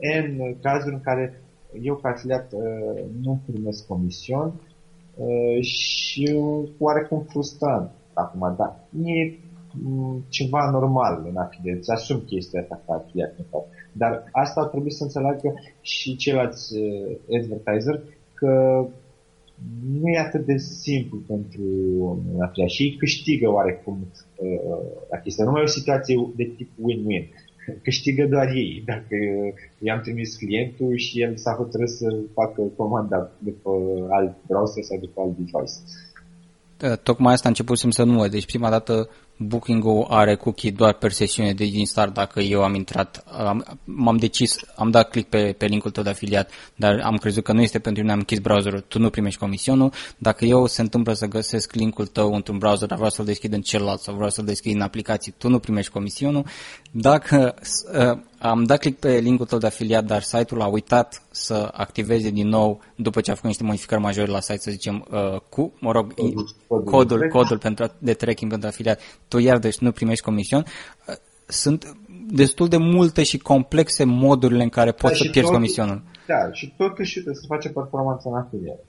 în 0.00 0.56
cazuri 0.60 0.94
în 0.94 1.00
care 1.00 1.42
eu 1.82 1.94
ca 1.94 2.08
afiliat 2.08 2.52
uh, 2.52 3.04
nu 3.22 3.40
primesc 3.46 3.86
comision 3.86 4.60
uh, 5.14 5.62
și 5.62 6.40
oarecum 6.78 7.26
frustrant 7.28 7.90
acum, 8.12 8.54
da. 8.56 8.86
E 9.04 9.38
mm, 9.72 10.24
ceva 10.28 10.70
normal 10.70 11.26
în 11.28 11.36
afiliat, 11.36 11.76
îți 11.76 11.90
asum 11.90 12.18
chestia 12.18 12.60
asta 12.60 12.82
ca 12.86 12.94
afiliat. 12.94 13.34
Dar 13.92 14.24
asta 14.32 14.60
ar 14.60 14.66
trebui 14.66 14.92
să 14.92 15.02
înțeleagă 15.02 15.54
și 15.80 16.16
ceilalți 16.16 16.76
uh, 16.76 17.16
advertiser 17.40 18.02
că 18.34 18.84
nu 20.00 20.08
e 20.08 20.18
atât 20.18 20.46
de 20.46 20.56
simplu 20.56 21.18
pentru 21.26 21.64
afiliat 22.40 22.70
și 22.70 22.82
ei 22.82 22.96
câștigă 22.96 23.48
oarecum 23.48 23.96
uh, 24.36 24.48
la 25.10 25.18
chestia. 25.18 25.44
Nu 25.44 25.50
mai 25.50 25.60
e 25.60 25.64
o 25.64 25.78
situație 25.78 26.14
de 26.36 26.44
tip 26.56 26.70
win-win. 26.70 27.24
Câștigă 27.86 28.26
doar 28.26 28.48
ei. 28.48 28.82
Dacă 28.86 29.16
i-am 29.78 30.00
trimis 30.00 30.36
clientul 30.36 30.96
și 30.96 31.20
el 31.20 31.36
s-a 31.36 31.52
hotărât 31.52 31.88
să 31.88 32.16
facă 32.34 32.62
comanda 32.76 33.30
de 33.38 33.50
pe 33.50 33.70
alt 34.08 34.36
browser 34.46 34.82
sau 34.82 34.98
de 35.00 35.08
pe 35.14 35.20
alt 35.20 35.36
device. 35.36 35.76
Da, 36.78 36.94
tocmai 36.94 37.32
asta 37.32 37.46
a 37.46 37.50
început 37.50 37.78
să 37.78 38.04
nu 38.04 38.28
Deci 38.28 38.46
prima 38.46 38.70
dată 38.70 39.08
Booking-ul 39.36 40.06
are 40.08 40.34
cookie 40.34 40.70
doar 40.70 40.92
per 40.92 41.12
sesiune 41.12 41.52
de 41.52 41.64
din 41.64 41.86
start 41.86 42.14
dacă 42.14 42.40
eu 42.40 42.62
am 42.62 42.74
intrat, 42.74 43.24
am, 43.26 43.78
m-am 43.84 44.16
decis, 44.16 44.56
am 44.74 44.90
dat 44.90 45.10
click 45.10 45.28
pe, 45.28 45.54
pe 45.58 45.66
linkul 45.66 45.90
tău 45.90 46.02
de 46.02 46.08
afiliat, 46.08 46.50
dar 46.74 47.00
am 47.04 47.16
crezut 47.16 47.44
că 47.44 47.52
nu 47.52 47.62
este 47.62 47.78
pentru 47.78 48.02
mine, 48.02 48.12
am 48.12 48.18
închis 48.18 48.38
browserul, 48.38 48.84
tu 48.88 48.98
nu 48.98 49.10
primești 49.10 49.40
comisionul. 49.40 49.92
Dacă 50.18 50.44
eu 50.44 50.66
se 50.66 50.80
întâmplă 50.80 51.12
să 51.12 51.26
găsesc 51.26 51.74
linkul 51.74 52.06
tău 52.06 52.34
într-un 52.34 52.58
browser, 52.58 52.88
dar 52.88 52.96
vreau 52.96 53.10
să-l 53.10 53.24
deschid 53.24 53.52
în 53.52 53.60
celălalt 53.60 54.00
sau 54.00 54.14
vreau 54.14 54.30
să-l 54.30 54.44
deschid 54.44 54.74
în 54.74 54.80
aplicații, 54.80 55.34
tu 55.38 55.48
nu 55.48 55.58
primești 55.58 55.92
comisionul. 55.92 56.44
Dacă 56.90 57.54
uh, 57.94 58.18
am 58.48 58.64
dat 58.64 58.78
click 58.78 58.98
pe 58.98 59.18
linkul 59.18 59.46
tău 59.46 59.58
de 59.58 59.66
afiliat, 59.66 60.04
dar 60.04 60.22
site-ul 60.22 60.60
a 60.60 60.66
uitat 60.66 61.22
să 61.30 61.70
activeze 61.72 62.30
din 62.30 62.48
nou 62.48 62.80
după 62.96 63.20
ce 63.20 63.30
a 63.30 63.34
făcut 63.34 63.48
niște 63.48 63.64
modificări 63.64 64.00
majore 64.00 64.30
la 64.30 64.40
site, 64.40 64.58
să 64.58 64.70
zicem, 64.70 65.06
uh, 65.10 65.40
cu, 65.48 65.72
mă 65.78 65.92
rog, 65.92 66.14
codul, 66.14 66.54
codul, 66.84 67.28
codul 67.28 67.58
pentru, 67.58 67.90
de 67.98 68.14
tracking 68.14 68.50
pentru 68.50 68.68
afiliat, 68.68 69.00
tu 69.28 69.38
iar 69.38 69.58
deci 69.58 69.78
nu 69.78 69.92
primești 69.92 70.24
comision. 70.24 70.64
Uh, 71.08 71.14
sunt 71.46 71.96
destul 72.28 72.68
de 72.68 72.76
multe 72.76 73.22
și 73.22 73.38
complexe 73.38 74.04
modurile 74.04 74.62
în 74.62 74.68
care 74.68 74.92
poți 74.92 75.12
da, 75.12 75.24
să 75.24 75.30
pierzi 75.30 75.50
tot, 75.50 75.52
comisionul. 75.52 76.02
Da, 76.26 76.52
și 76.52 76.74
totuși 76.76 77.22
să 77.22 77.30
se 77.32 77.46
face 77.46 77.68
performanță 77.68 78.28
în 78.28 78.34
afiliat. 78.34 78.84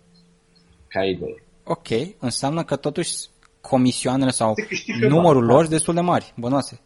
Ca 0.88 1.04
idee. 1.04 1.44
Ok, 1.64 1.88
înseamnă 2.20 2.64
că 2.64 2.76
totuși 2.76 3.12
comisioanele 3.62 4.32
sau 4.32 4.54
numărul 5.10 5.44
lor 5.44 5.60
sunt 5.60 5.70
destul 5.70 5.94
de 5.94 6.02
mari, 6.02 6.34
bănoase. 6.38 6.80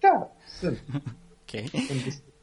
Da, 0.00 0.30
sunt. 0.60 0.82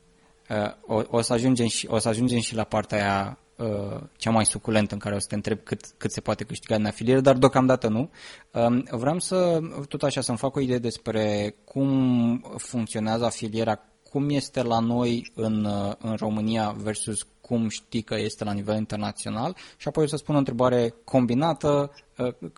Uh, 0.49 0.71
o, 0.87 1.17
o, 1.17 1.21
să 1.21 1.33
ajungem 1.33 1.67
și, 1.67 1.87
o 1.89 1.97
să 1.97 2.07
ajungem 2.07 2.39
și 2.39 2.55
la 2.55 2.63
partea 2.63 2.97
aia 2.97 3.37
uh, 3.55 4.01
cea 4.17 4.31
mai 4.31 4.45
suculentă 4.45 4.93
în 4.93 4.99
care 4.99 5.15
o 5.15 5.19
să 5.19 5.27
te 5.29 5.35
întreb 5.35 5.59
cât, 5.63 5.85
cât 5.97 6.11
se 6.11 6.21
poate 6.21 6.43
câștiga 6.43 6.77
din 6.77 6.85
afiliere, 6.85 7.19
dar 7.19 7.37
deocamdată 7.37 7.87
nu. 7.87 8.09
Um, 8.51 8.87
vreau 8.91 9.19
să, 9.19 9.59
tot 9.87 10.03
așa, 10.03 10.21
să-mi 10.21 10.37
fac 10.37 10.55
o 10.55 10.59
idee 10.59 10.77
despre 10.77 11.55
cum 11.63 12.55
funcționează 12.57 13.25
afilierea, 13.25 13.89
cum 14.09 14.29
este 14.29 14.63
la 14.63 14.79
noi 14.79 15.31
în, 15.35 15.65
uh, 15.65 15.93
în 15.99 16.15
România 16.15 16.75
versus 16.77 17.27
cum 17.41 17.69
știi 17.69 18.01
că 18.01 18.15
este 18.19 18.43
la 18.43 18.53
nivel 18.53 18.77
internațional 18.77 19.55
și 19.77 19.87
apoi 19.87 20.03
o 20.03 20.07
să 20.07 20.15
spun 20.15 20.35
o 20.35 20.37
întrebare 20.37 20.95
combinată 21.03 21.91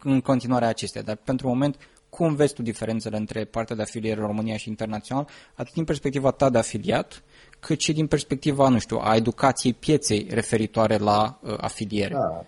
în 0.03 0.21
continuarea 0.21 0.67
acestea. 0.67 1.01
Dar 1.01 1.15
pentru 1.15 1.47
moment, 1.47 1.77
cum 2.15 2.35
vezi 2.35 2.53
tu 2.53 2.61
diferențele 2.61 3.17
între 3.17 3.43
partea 3.43 3.75
de 3.75 3.81
afiliere 3.81 4.19
în 4.19 4.27
România 4.27 4.57
și 4.57 4.69
internațional, 4.69 5.27
atât 5.55 5.73
din 5.73 5.83
perspectiva 5.83 6.31
ta 6.31 6.49
de 6.49 6.57
afiliat, 6.57 7.23
cât 7.59 7.79
și 7.79 7.93
din 7.93 8.07
perspectiva, 8.07 8.69
nu 8.69 8.79
știu, 8.79 8.97
a 9.01 9.15
educației 9.15 9.73
pieței 9.73 10.27
referitoare 10.29 10.97
la 10.97 11.39
uh, 11.43 11.53
afiliere? 11.57 12.13
Da, 12.13 12.45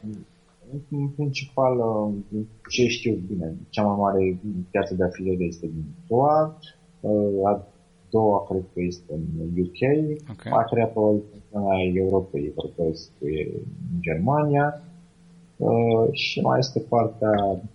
în 0.91 1.07
principal, 1.07 1.77
uh, 1.77 2.13
ce 2.69 2.87
știu 2.87 3.13
bine, 3.27 3.55
cea 3.69 3.83
mai 3.83 3.95
mare 3.99 4.39
piață 4.71 4.93
de 4.93 5.03
afiliere 5.03 5.43
este 5.43 5.65
din 5.65 5.85
SUA, 6.07 6.59
uh, 6.99 7.47
a 7.47 7.67
doua 8.09 8.45
cred 8.49 8.63
că 8.73 8.81
este 8.81 9.13
în 9.13 9.63
UK, 9.65 9.81
okay. 10.31 10.51
a 10.59 10.63
treia 10.63 10.87
probabil 10.87 11.21
în 11.51 11.95
Europei, 11.95 12.53
vorbesc 12.55 13.11
în 13.19 13.99
Germania 13.99 14.81
uh, 15.57 16.07
și 16.11 16.41
mai 16.41 16.59
este 16.59 16.79
partea 16.79 17.31
mm, 17.31 17.69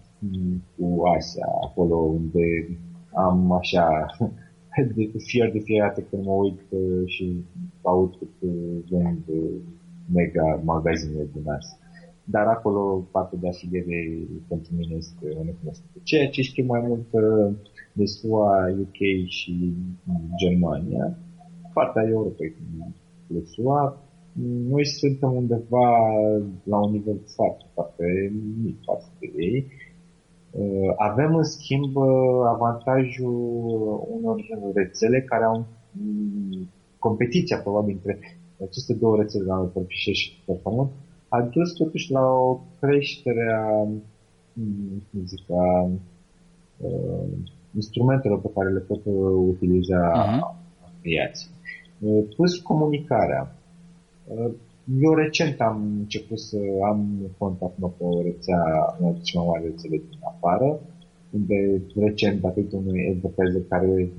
cu 0.77 1.03
Asia, 1.17 1.47
acolo 1.65 1.97
unde 1.97 2.79
am 3.13 3.53
așa 3.53 4.07
de 4.95 5.11
fier 5.17 5.53
de 5.53 5.59
fiecare 5.59 5.89
dată 5.89 6.07
când 6.11 6.25
mă 6.25 6.33
uit 6.33 6.61
și 7.07 7.45
aud 7.83 8.17
cât 8.19 8.49
vând 8.91 9.25
mega 10.13 10.61
magazine 10.65 11.27
din 11.33 11.51
Asia 11.51 11.81
dar 12.31 12.47
acolo 12.47 13.07
partea 13.11 13.39
de 13.41 13.49
afiliere 13.49 14.19
pentru 14.49 14.71
mine 14.79 14.95
este 14.97 15.27
o 15.41 15.45
necunoscută. 15.45 15.99
Ceea 16.03 16.29
ce 16.29 16.43
știu 16.43 16.65
mai 16.65 16.81
mult 16.89 17.07
uh, 17.11 17.55
de 17.93 18.05
SUA, 18.05 18.75
UK 18.81 19.01
și 19.27 19.75
Germania, 20.43 21.19
partea 21.73 22.03
Europei 22.09 22.55
de 23.27 23.45
SUA, 23.45 24.03
noi 24.69 24.87
suntem 24.87 25.33
undeva 25.33 25.89
la 26.63 26.79
un 26.79 26.93
nivel 26.93 27.21
foarte, 27.35 27.65
foarte 27.75 28.33
mic 28.63 28.77
față 28.85 29.09
de 29.19 29.31
ei. 29.37 29.67
Uh, 30.51 30.93
avem, 30.97 31.35
în 31.35 31.45
schimb, 31.45 31.97
avantajul 32.47 33.33
unor 34.11 34.37
rețele 34.75 35.21
care 35.21 35.45
au 35.45 35.67
competiția, 36.99 37.59
probabil, 37.59 37.95
între 37.95 38.19
aceste 38.69 38.95
două 38.95 39.17
rețele, 39.17 39.45
la 39.45 39.71
Perfișe 39.75 40.13
și 40.13 40.43
Performant, 40.47 40.91
a 41.29 41.41
dus 41.41 41.73
totuși 41.73 42.11
la 42.11 42.25
o 42.27 42.61
creștere 42.81 43.53
a, 43.53 43.83
mm, 44.53 45.03
cum 45.11 45.27
zic, 45.27 45.51
a 45.51 45.91
uh, 46.77 47.29
instrumentelor 47.75 48.41
pe 48.41 48.51
care 48.55 48.71
le 48.71 48.79
pot 48.79 49.01
utiliza 49.49 50.13
uh-huh. 50.13 50.41
afiliații. 50.87 51.51
Uh, 51.99 52.25
plus 52.37 52.57
comunicarea. 52.57 53.55
Uh, 54.91 54.99
eu 54.99 55.15
recent 55.15 55.61
am 55.61 55.97
început 55.99 56.39
să 56.41 56.59
am 56.85 57.31
cont 57.39 57.63
acum 57.63 57.95
pe 57.99 58.05
o 58.05 58.23
rețea, 58.23 58.63
una 59.01 59.11
dintre 59.11 59.33
mai 59.35 59.47
mari 59.47 59.65
rețele 59.65 59.97
din 59.97 60.19
afară, 60.21 60.81
unde 61.31 61.83
recent, 61.97 62.41
datorită 62.41 62.77
unui 62.77 63.09
advertiser 63.09 63.63
care 63.69 64.11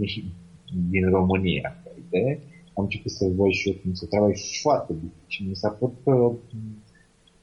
din 0.89 1.09
România, 1.09 1.75
de, 2.09 2.39
am 2.73 2.83
început 2.83 3.11
să 3.11 3.31
văd 3.35 3.49
și 3.49 3.69
eu 3.69 3.75
cum 3.83 3.93
se 3.93 4.05
treaba 4.05 4.27
foarte 4.61 4.93
bine 4.93 5.11
și 5.27 5.45
mi 5.47 5.55
s-a 5.55 5.69
părut 5.69 5.95
că 6.03 6.31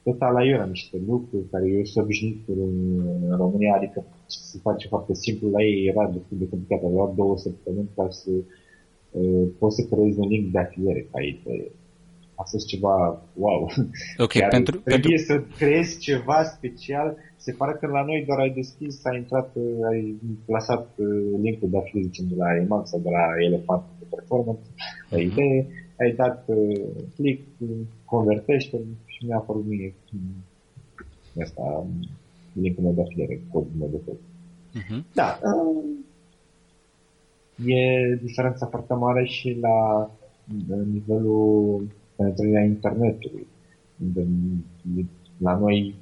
total 0.03 0.35
aiurea 0.35 0.65
niște 0.65 0.97
lucruri 1.07 1.49
care 1.51 1.67
eu 1.69 1.83
sunt 1.83 2.03
obișnuit 2.03 2.47
în 2.47 3.35
România, 3.37 3.75
adică 3.75 4.05
se 4.27 4.57
face 4.61 4.87
foarte 4.87 5.13
simplu, 5.13 5.49
la 5.49 5.63
ei 5.63 5.85
era 5.85 6.07
destul 6.07 6.37
de 6.37 6.49
complicat, 6.49 6.83
avea 6.83 7.13
două 7.15 7.37
săptămâni 7.37 7.89
ca 7.95 8.07
să 8.09 8.31
uh, 9.11 9.47
poți 9.57 9.75
să 9.75 9.87
creezi 9.95 10.19
un 10.19 10.27
link 10.27 10.51
de 10.51 10.59
afiliere 10.59 11.07
ca 11.11 11.21
ei. 11.21 11.41
A 12.41 12.43
fost 12.51 12.65
ceva 12.67 12.95
wow. 13.33 13.61
Ok, 14.25 14.31
Chiar 14.31 14.49
pentru, 14.49 14.75
trebuie 14.77 15.15
pentru... 15.15 15.33
să 15.33 15.55
creezi 15.57 15.99
ceva 15.99 16.43
special. 16.43 17.17
Se 17.35 17.51
pare 17.51 17.73
că 17.79 17.87
la 17.87 18.03
noi 18.03 18.23
doar 18.27 18.39
ai 18.39 18.49
deschis, 18.49 19.05
ai 19.05 19.17
intrat, 19.17 19.49
uh, 19.53 19.89
ai 19.91 20.15
plasat 20.45 20.87
uh, 20.95 21.39
linkul 21.41 21.69
de 21.69 21.77
afiliere, 21.77 22.09
zicem, 22.11 22.25
de 22.27 22.35
la 22.35 22.55
Emac 22.55 22.87
sau 22.87 22.99
de 22.99 23.09
la 23.09 23.25
Elefant 23.47 23.83
de 23.99 24.05
Performance, 24.15 24.61
mm-hmm. 24.61 25.09
la 25.09 25.17
idee, 25.17 25.67
ai 26.01 26.11
dat 26.15 26.43
uh, 26.45 26.85
click, 27.15 27.41
convertește 28.05 28.77
și 29.05 29.25
mi-a 29.25 29.37
apărut 29.37 29.65
mie 29.65 29.93
asta, 31.43 31.85
linkul 32.53 32.83
meu 32.83 32.93
de 32.93 33.01
afiliere, 33.01 33.41
codul 33.51 33.71
meu 33.79 33.89
de 33.91 33.97
tot. 34.05 34.19
Uh-huh. 34.79 35.13
Da, 35.13 35.39
uh, 35.43 35.83
e 37.65 38.15
diferența 38.21 38.65
foarte 38.65 38.93
mare 38.93 39.25
și 39.25 39.57
la 39.61 40.09
nivelul 40.91 41.87
penetrării 42.19 42.65
internetului. 42.65 43.47
Unde 44.03 44.27
la 45.37 45.57
noi 45.57 45.95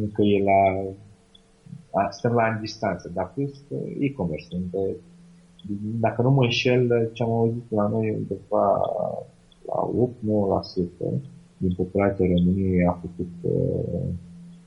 încă 0.00 0.22
e 0.22 0.42
la 0.42 0.60
stăm 2.10 2.32
la 2.32 2.46
în 2.46 2.60
distanță, 2.60 3.10
dar 3.14 3.32
plus 3.34 3.62
e-commerce, 3.98 4.56
unde 4.56 4.96
dacă 6.00 6.22
nu 6.22 6.30
mă 6.30 6.42
înșel, 6.42 7.10
ce 7.12 7.22
am 7.22 7.30
auzit 7.30 7.70
la 7.70 7.88
noi 7.88 8.10
undeva 8.10 8.66
la 9.66 9.90
8-9% 11.16 11.20
din 11.56 11.72
populația 11.76 12.26
României 12.26 12.86
a 12.86 12.92
făcut 12.92 13.32
uh, 13.42 14.08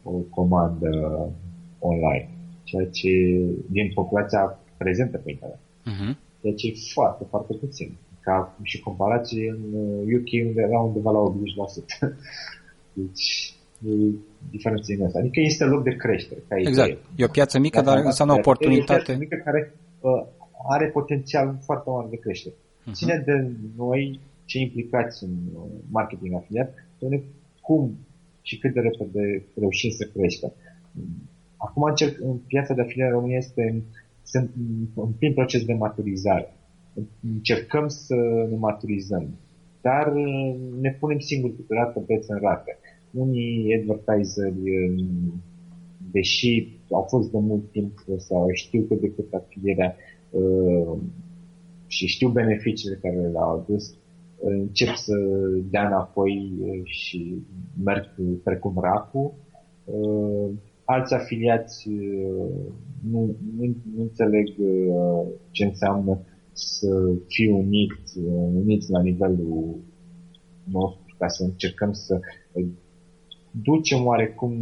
o 0.04 0.12
comandă 0.12 0.90
online, 1.80 2.30
ceea 2.64 2.86
ce 2.86 3.10
din 3.70 3.92
populația 3.94 4.60
prezentă 4.78 5.18
pe 5.18 5.32
internet. 5.32 5.60
Uh-huh. 5.60 6.18
Ceea 6.42 6.54
ce 6.54 6.68
e 6.68 6.74
foarte, 6.94 7.24
foarte 7.30 7.54
puțin. 7.54 7.98
Ca 8.30 8.58
și 8.64 8.80
comparație 8.80 9.50
în 9.50 9.64
UK 10.18 10.32
uh, 10.34 10.48
unde 10.48 10.62
era 10.62 10.80
undeva 10.80 11.12
la 11.12 11.34
80%. 12.10 12.10
deci 12.94 13.54
diferența 14.50 14.84
din 14.88 15.06
asta. 15.06 15.20
Adică 15.20 15.40
este 15.40 15.64
loc 15.64 15.84
de 15.84 15.96
creștere. 15.96 16.42
Ca 16.48 16.56
exact. 16.58 16.90
Idee. 16.90 17.02
E 17.16 17.24
o 17.24 17.38
piață 17.38 17.60
mică, 17.60 17.82
dar 17.82 17.98
înseamnă 17.98 18.34
o 18.34 18.38
oportunitate. 18.38 18.94
E 18.94 18.96
o 18.96 19.04
piață 19.04 19.20
mică 19.20 19.36
care 19.46 19.74
uh, 20.00 20.26
are 20.68 20.88
potențial 20.88 21.58
foarte 21.62 21.90
mare 21.90 22.08
de 22.10 22.16
creștere. 22.16 22.56
Uh-huh. 22.56 22.94
Ține 22.94 23.24
de 23.26 23.52
noi 23.78 24.20
cei 24.46 24.62
implicați 24.62 25.24
în 25.24 25.34
uh, 25.56 25.62
marketing 25.92 26.34
afiliat, 26.34 26.74
spune 26.96 27.24
cum 27.62 27.98
și 28.42 28.58
cât 28.58 28.74
de 28.74 28.80
repede 28.80 29.44
reușim 29.60 29.90
să 29.90 30.10
creștem. 30.14 30.54
Acum 31.58 31.84
încerc, 31.84 32.20
în 32.22 32.38
piața 32.48 32.74
de 32.74 32.82
afiliere 32.82 33.10
în 33.10 33.16
România 33.16 33.38
este 33.38 33.84
sunt 34.24 34.52
în 34.96 35.12
plin 35.20 35.34
proces 35.34 35.66
de 35.66 35.74
maturizare. 35.74 36.54
Încercăm 37.34 37.88
să 37.88 38.16
ne 38.50 38.56
maturizăm, 38.56 39.30
dar 39.82 40.14
uh, 40.16 40.56
ne 40.82 40.98
punem 41.00 41.20
singuri 41.20 41.56
câteodată 41.56 42.04
bețe 42.06 42.34
în 42.34 42.40
rate. 42.42 42.78
Unii 43.12 43.76
advertiseri, 43.76 44.86
uh, 44.86 45.04
deși 46.12 46.68
au 46.92 47.06
fost 47.10 47.32
de 47.32 47.38
mult 47.38 47.72
timp 47.72 48.04
sau 48.18 48.48
știu 48.52 48.82
cât 48.82 49.00
de 49.00 49.12
cât 49.12 49.34
afilierea 49.34 49.96
și 51.88 52.08
știu 52.08 52.30
beneficiile 52.30 53.00
care 53.02 53.16
le-au 53.16 53.60
adus, 53.60 53.96
încep 54.40 54.94
să 54.96 55.14
dea 55.70 55.88
înapoi 55.88 56.54
și 56.84 57.36
merg 57.84 58.16
precum 58.44 58.74
racul. 58.82 59.34
Alți 60.84 61.14
afiliați 61.14 61.90
nu, 63.12 63.36
nu, 63.58 63.66
nu 63.96 64.02
înțeleg 64.02 64.48
ce 65.52 65.66
înseamnă 65.66 66.20
să 66.60 67.14
fii 67.28 67.48
unit, 67.48 67.94
uniți 68.54 68.92
la 68.92 69.02
nivelul 69.02 69.76
nostru 70.64 71.16
ca 71.18 71.28
să 71.28 71.44
încercăm 71.44 71.94
să 71.94 72.20
ducem 73.52 74.06
oarecum 74.06 74.60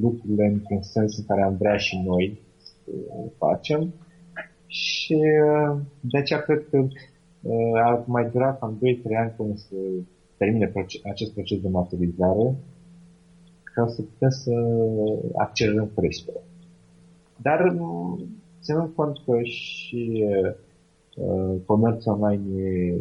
lucrurile 0.00 0.46
într-un 0.46 0.82
sens 0.82 1.18
în 1.18 1.24
care 1.24 1.42
am 1.42 1.56
vrea 1.56 1.76
și 1.76 2.02
noi 2.06 2.40
să 2.56 2.90
facem 3.38 3.94
și 4.66 5.16
de 6.00 6.18
aceea 6.18 6.40
cred 6.40 6.68
că 6.70 6.86
Uh, 7.42 7.80
ar 7.84 8.04
mai 8.06 8.30
dura 8.30 8.54
cam 8.54 8.78
2-3 8.78 8.80
ani 9.16 9.32
până 9.36 9.52
să 9.56 9.74
termine 10.36 10.72
acest 11.10 11.32
proces 11.32 11.60
de 11.60 11.68
maturizare 11.68 12.54
ca 13.62 13.86
să 13.86 14.02
putem 14.02 14.28
să 14.28 14.52
accelerăm 15.36 15.90
creșterea. 15.96 16.40
Dar 17.36 17.76
mm, 17.78 18.39
ținând 18.62 18.90
cont 18.94 19.16
că 19.24 19.42
și 19.42 20.24
uh, 21.16 21.56
comerțul 21.66 22.12
online 22.12 22.62
e 22.62 23.00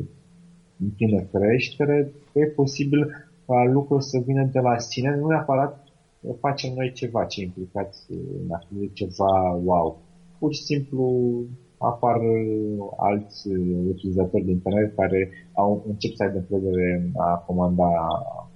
în 0.80 0.90
plină 0.96 1.22
creștere, 1.32 2.12
e 2.34 2.46
posibil 2.46 3.30
ca 3.46 3.64
lucrul 3.72 4.02
să 4.02 4.18
vină 4.26 4.44
de 4.52 4.60
la 4.60 4.78
sine, 4.78 5.16
nu 5.16 5.28
neapărat 5.28 5.84
facem 6.40 6.74
noi 6.76 6.92
ceva 6.92 7.26
ce 7.26 7.42
implicați 7.42 8.12
în 8.12 8.52
a 8.52 8.58
fi 8.68 8.94
ceva 8.94 9.60
wow. 9.64 10.02
Pur 10.40 10.54
și 10.54 10.62
simplu 10.62 11.34
apar 11.78 12.16
uh, 12.16 12.88
alți 12.98 13.48
uh, 13.48 13.86
utilizatori 13.88 14.44
de 14.44 14.52
internet 14.52 14.96
care 14.96 15.30
au 15.54 15.84
încep 15.88 16.14
să 16.14 16.24
aibă 16.24 16.38
încredere 16.38 17.12
a 17.16 17.44
comanda 17.48 17.90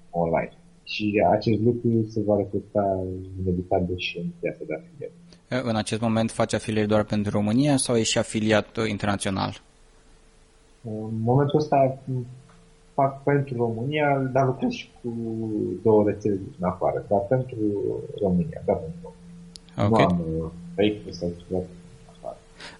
online. 0.09 0.57
Și 0.83 1.23
acest 1.31 1.61
lucru 1.61 2.03
se 2.07 2.21
va 2.21 2.35
reflecta 2.37 3.03
inevitabil 3.39 3.97
și 3.97 4.17
în 4.17 4.25
piața 4.39 4.63
de 4.67 4.73
afiliere. 4.73 5.13
În 5.63 5.75
acest 5.75 6.01
moment 6.01 6.31
faci 6.31 6.53
afiliere 6.53 6.87
doar 6.87 7.03
pentru 7.03 7.31
România 7.31 7.77
sau 7.77 7.95
ești 7.95 8.17
afiliat 8.17 8.77
uh, 8.77 8.89
internațional? 8.89 9.61
În 10.81 11.21
momentul 11.23 11.59
ăsta 11.59 11.97
fac 12.93 13.23
pentru 13.23 13.55
România, 13.55 14.29
dar 14.31 14.45
lucrez 14.45 14.71
și 14.71 14.89
cu 15.01 15.09
două 15.83 16.03
rețele 16.07 16.35
din 16.35 16.65
afară, 16.65 17.05
dar 17.09 17.19
pentru 17.19 17.57
România, 18.21 18.61
da 18.65 18.73
pentru 18.73 19.13
Okay. 19.77 20.05
Nu 20.05 20.43
am 20.43 20.51
vechi 20.75 21.13
sau 21.13 21.31
ceva 21.47 21.59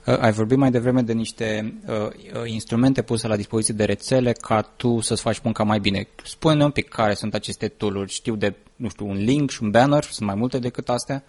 Uh, 0.06 0.18
ai 0.20 0.32
vorbit 0.32 0.58
mai 0.58 0.72
devreme 0.72 1.02
de 1.02 1.14
niște 1.14 1.74
uh, 1.88 1.96
uh, 1.96 2.52
instrumente 2.52 3.02
puse 3.02 3.28
la 3.28 3.36
dispoziție 3.36 3.74
de 3.74 3.84
rețele 3.84 4.32
ca 4.32 4.62
tu 4.62 5.00
să-ți 5.00 5.22
faci 5.22 5.40
munca 5.40 5.64
mai 5.64 5.80
bine. 5.80 6.08
Spune-ne 6.24 6.64
un 6.64 6.72
pic 6.72 6.90
care 6.90 7.14
sunt 7.14 7.34
aceste 7.34 7.68
tool-uri. 7.68 8.12
Știu 8.12 8.36
de, 8.36 8.56
nu 8.76 8.90
știu, 8.90 9.08
un 9.08 9.18
link 9.18 9.50
și 9.50 9.64
un 9.64 9.72
banner, 9.72 10.04
sunt 10.04 10.28
mai 10.28 10.36
multe 10.36 10.60
decât 10.60 10.90
astea? 10.90 11.24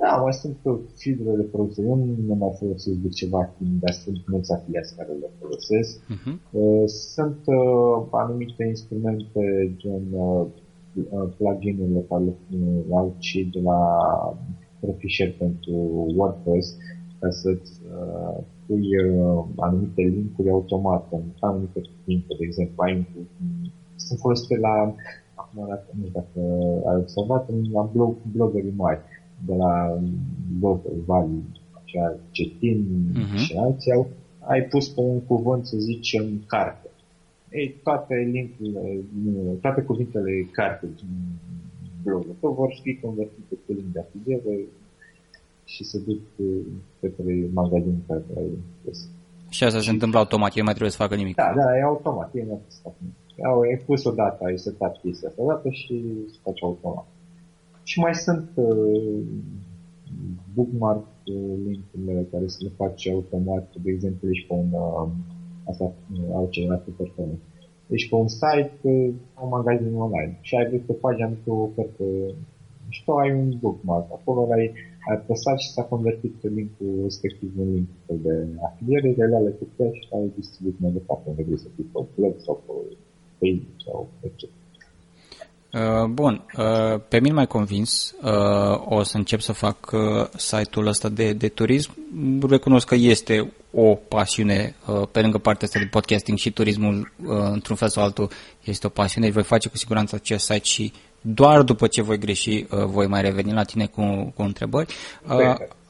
Da, 0.00 0.16
mai 0.22 0.32
sunt 0.32 0.56
filtre 0.96 1.32
de 1.36 1.42
producție. 1.42 1.84
Eu 1.84 1.96
nu 2.26 2.34
mai 2.34 2.52
folosesc 2.58 2.96
de 2.96 3.08
ceva 3.08 3.54
timp, 3.58 3.80
dar 3.80 3.92
sunt 3.92 4.18
mulți 4.26 4.52
afiliați 4.52 4.96
care 4.96 5.12
le 5.20 5.30
folosesc. 5.40 6.00
Uh-huh. 6.00 6.36
Sunt 7.14 7.40
uh, 7.46 8.06
anumite 8.10 8.64
instrumente 8.64 9.74
gen 9.76 10.06
uh, 10.12 10.46
uh 11.12 11.28
plugin-urile 11.36 12.04
care 12.08 12.24
le 12.88 12.94
au 12.94 13.14
și 13.18 13.50
de 13.52 13.60
la 13.60 13.78
Proficient 14.84 15.34
pentru 15.34 15.74
WordPress, 16.16 16.76
ca 17.18 17.30
să-ți 17.30 17.72
uh, 17.96 18.38
pui 18.66 18.88
uh, 18.96 19.44
anumite 19.56 20.02
linkuri 20.02 20.50
automat, 20.50 21.12
anumite 21.40 21.80
cuvinte, 21.96 22.34
de 22.38 22.44
exemplu, 22.44 22.82
ai 22.82 22.94
un, 22.96 23.04
sunt 23.96 24.18
folosite 24.18 24.56
la, 24.56 24.94
acum 25.34 25.66
dacă, 25.68 25.86
nu 25.98 26.06
știu 26.06 26.20
dacă 26.20 26.40
ai 26.88 26.96
observat, 26.96 27.50
la 27.72 27.90
blog, 27.92 28.16
bloggerii 28.32 28.74
mari, 28.76 29.00
de 29.46 29.54
la 29.54 30.00
blog, 30.58 30.80
Vali, 31.06 31.42
așa, 31.72 32.16
Cetin 32.30 32.86
uh-huh. 33.12 33.36
și 33.36 33.56
alții, 33.56 33.92
au, 33.92 34.08
ai 34.38 34.62
pus 34.62 34.88
pe 34.88 35.00
un 35.00 35.20
cuvânt, 35.20 35.66
să 35.66 35.76
zicem, 35.78 36.42
carte. 36.46 36.88
Ei, 37.50 37.74
toate 37.82 38.14
linkurile, 38.32 39.00
toate 39.60 39.82
cuvintele 39.82 40.48
carte 40.52 40.86
din 40.96 41.08
blogul 42.02 42.36
tău 42.40 42.52
vor 42.52 42.70
fi 42.82 42.96
convertite 42.96 43.54
pe 43.66 43.72
link 43.72 43.92
de 43.92 44.00
afiliere 44.00 44.56
și 45.64 45.84
se 45.84 45.98
duc 46.06 46.20
către 47.00 47.48
magazin 47.52 48.02
care 48.06 48.24
ai 48.36 48.48
pus. 48.84 49.08
Și 49.48 49.64
asta 49.64 49.78
și... 49.78 49.84
se 49.84 49.90
întâmplă 49.90 50.18
automat, 50.18 50.56
eu 50.56 50.64
mai 50.64 50.72
trebuie 50.72 50.96
să 50.96 51.02
facă 51.04 51.14
nimic. 51.14 51.34
Da, 51.36 51.52
da, 51.56 51.76
e 51.78 51.82
automat, 51.82 52.34
e 52.34 52.44
mai 52.48 52.58
să 52.66 52.78
facă 52.82 52.96
nimic. 53.00 53.46
Au, 53.46 53.64
e 53.64 53.82
pus 53.86 54.04
odată, 54.04 54.44
ai 54.44 54.58
setat 54.58 55.00
chestia 55.00 55.28
asta 55.28 55.42
odată 55.42 55.68
și 55.68 55.94
se 56.32 56.38
face 56.42 56.64
automat. 56.64 57.06
Și 57.84 57.98
mai 57.98 58.14
sunt 58.14 58.48
uh, 58.54 59.20
bookmark 60.54 61.06
uh, 61.26 61.56
link-urile 61.66 62.26
care 62.30 62.46
să 62.46 62.58
le 62.60 62.70
faci 62.76 63.08
automat, 63.08 63.74
de 63.82 63.90
exemplu, 63.90 64.28
ești 64.30 64.46
pe 64.46 64.54
un, 64.54 64.68
uh, 64.72 65.08
asta 65.70 65.84
uh, 65.84 66.34
altceva 66.34 66.74
pe 66.74 66.90
persoană. 66.96 67.32
Ești 67.88 68.08
pe 68.08 68.14
un 68.14 68.28
site, 68.28 68.78
uh, 68.80 69.14
un 69.42 69.48
magazin 69.48 69.94
online 69.94 70.38
și 70.40 70.54
ai 70.56 70.64
văzut 70.70 70.86
pe 70.86 70.92
pagina 70.92 71.32
cu 71.44 71.52
o 71.52 71.62
ofertă 71.62 72.04
și 72.88 73.04
tu 73.04 73.12
ai 73.12 73.32
un 73.32 73.58
bookmark. 73.60 74.06
Acolo 74.12 74.52
ai 74.52 74.72
ai 75.08 75.16
apăsat 75.16 75.58
și 75.60 75.72
s-a 75.74 75.82
convertit 75.82 76.34
pe 76.40 76.48
linkul 76.48 76.92
respectiv 77.02 77.50
în 77.58 77.72
link 77.72 77.88
de 78.26 78.46
afiliere, 78.68 79.12
de 79.16 79.24
le 79.24 79.50
putea 79.50 79.90
și 79.92 80.08
ai 80.14 80.32
distribuit 80.36 80.80
mai 80.80 80.90
departe, 80.90 81.28
unde 81.28 81.42
vrei 81.42 81.58
să 81.58 81.68
fii 81.74 81.90
pe 81.92 82.00
blog 82.14 82.34
sau 82.46 82.62
pe 82.66 82.72
Facebook 83.38 83.80
sau 83.84 84.08
etc. 84.20 84.42
Uh, 84.42 84.63
bun, 86.08 86.44
uh, 86.56 87.00
pe 87.08 87.20
mine 87.20 87.34
mai 87.34 87.46
convins, 87.46 88.14
uh, 88.22 88.30
o 88.84 89.02
să 89.02 89.16
încep 89.16 89.40
să 89.40 89.52
fac 89.52 89.90
site-ul 90.36 90.86
ăsta 90.86 91.08
de, 91.08 91.32
de 91.32 91.48
turism. 91.48 91.92
Recunosc 92.48 92.86
că 92.86 92.94
este 92.94 93.52
o 93.72 93.94
pasiune 93.94 94.74
pe 95.10 95.20
lângă 95.20 95.38
partea 95.38 95.66
asta 95.66 95.78
de 95.78 95.88
podcasting 95.90 96.38
și 96.38 96.50
turismul 96.50 97.12
într-un 97.52 97.76
fel 97.76 97.88
sau 97.88 98.02
altul 98.02 98.30
este 98.64 98.86
o 98.86 98.90
pasiune. 98.90 99.30
Voi 99.30 99.42
face 99.42 99.68
cu 99.68 99.76
siguranță 99.76 100.14
acest 100.14 100.44
site 100.44 100.64
și 100.64 100.92
doar 101.20 101.62
după 101.62 101.86
ce 101.86 102.02
voi 102.02 102.18
greși 102.18 102.66
voi 102.68 103.06
mai 103.06 103.22
reveni 103.22 103.52
la 103.52 103.62
tine 103.62 103.86
cu, 103.86 104.32
cu 104.36 104.42
întrebări. 104.42 104.94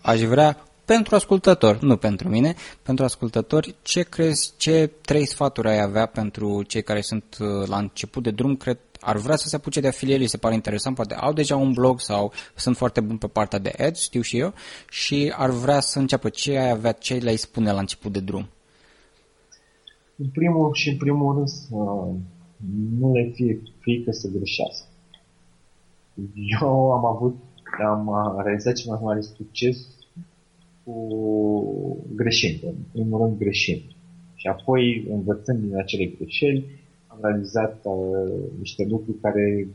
Aș 0.01 0.21
vrea 0.21 0.65
pentru 0.85 1.15
ascultători, 1.15 1.79
nu 1.85 1.97
pentru 1.97 2.29
mine, 2.29 2.55
pentru 2.83 3.05
ascultători, 3.05 3.75
ce 3.83 4.03
crezi, 4.03 4.53
ce 4.57 4.91
trei 5.01 5.27
sfaturi 5.27 5.69
ai 5.69 5.81
avea 5.81 6.07
pentru 6.07 6.63
cei 6.63 6.83
care 6.83 7.01
sunt 7.01 7.37
la 7.67 7.77
început 7.77 8.23
de 8.23 8.31
drum, 8.31 8.57
cred 8.57 8.79
ar 9.05 9.17
vrea 9.17 9.37
să 9.37 9.49
se 9.49 9.57
apuce 9.57 9.81
de 9.81 9.89
afiliere, 9.89 10.27
se 10.27 10.37
pare 10.37 10.55
interesant, 10.55 10.97
poate 10.97 11.15
au 11.15 11.33
deja 11.33 11.57
un 11.57 11.73
blog 11.73 12.01
sau 12.01 12.33
sunt 12.55 12.77
foarte 12.77 13.01
buni 13.01 13.19
pe 13.19 13.27
partea 13.27 13.59
de 13.59 13.73
ads, 13.79 14.03
știu 14.03 14.21
și 14.21 14.39
eu, 14.39 14.53
și 14.91 15.33
ar 15.37 15.51
vrea 15.51 15.81
să 15.81 15.99
înceapă. 15.99 16.29
Ce 16.29 16.59
ai 16.59 16.71
avea, 16.71 16.93
ce 16.93 17.15
le-ai 17.15 17.37
spune 17.37 17.73
la 17.73 17.79
început 17.79 18.13
de 18.13 18.21
drum? 18.21 18.49
În 20.17 20.29
primul 20.29 20.71
și 20.73 20.89
în 20.89 20.97
primul 20.97 21.35
rând 21.35 21.49
să 21.49 21.75
nu 22.99 23.13
le 23.13 23.31
fie 23.35 23.63
frică 23.81 24.11
să 24.11 24.29
greșească. 24.29 24.87
Eu 26.61 26.93
am 26.93 27.05
avut, 27.05 27.37
am 27.87 28.41
realizat 28.45 28.75
cel 28.75 28.91
mai 28.91 29.01
mare 29.03 29.21
succes 29.21 29.77
cu 30.85 30.95
greșind, 32.15 32.63
în 32.63 32.75
primul 32.93 33.21
rând 33.21 33.39
greșind. 33.39 33.83
Și 34.35 34.47
apoi, 34.47 35.07
învățând 35.11 35.59
din 35.61 35.77
acele 35.77 36.05
greșeli, 36.05 36.67
am 37.15 37.19
realizat 37.23 37.81
uh, 37.83 38.33
niște 38.59 38.87
lucruri 38.89 39.19
care 39.19 39.69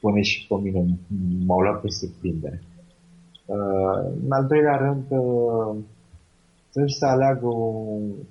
pune 0.00 0.20
și 0.20 0.46
pe 0.46 0.54
mine, 0.62 0.98
m-au 1.46 1.60
luat 1.60 1.80
pe 1.80 1.88
surprindere. 1.88 2.62
Uh, 3.46 4.12
în 4.24 4.32
al 4.32 4.46
doilea 4.46 4.76
rând, 4.76 5.04
uh, 5.08 5.76
trebuie 6.70 6.92
să 6.98 7.06
aleagă 7.06 7.46
o, 7.46 7.70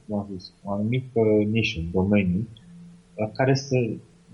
cum 0.05 0.17
am 0.19 0.27
zis, 0.37 0.53
o 0.63 0.71
anumită 0.71 1.21
nișă, 1.51 1.79
un 1.79 1.91
domeniu, 1.91 2.47
la 3.15 3.27
care 3.37 3.53
să, 3.53 3.77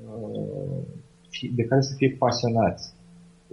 uh, 0.10 0.82
de 1.56 1.64
care 1.64 1.82
să 1.82 1.94
fie 1.96 2.16
pasionați. 2.20 2.94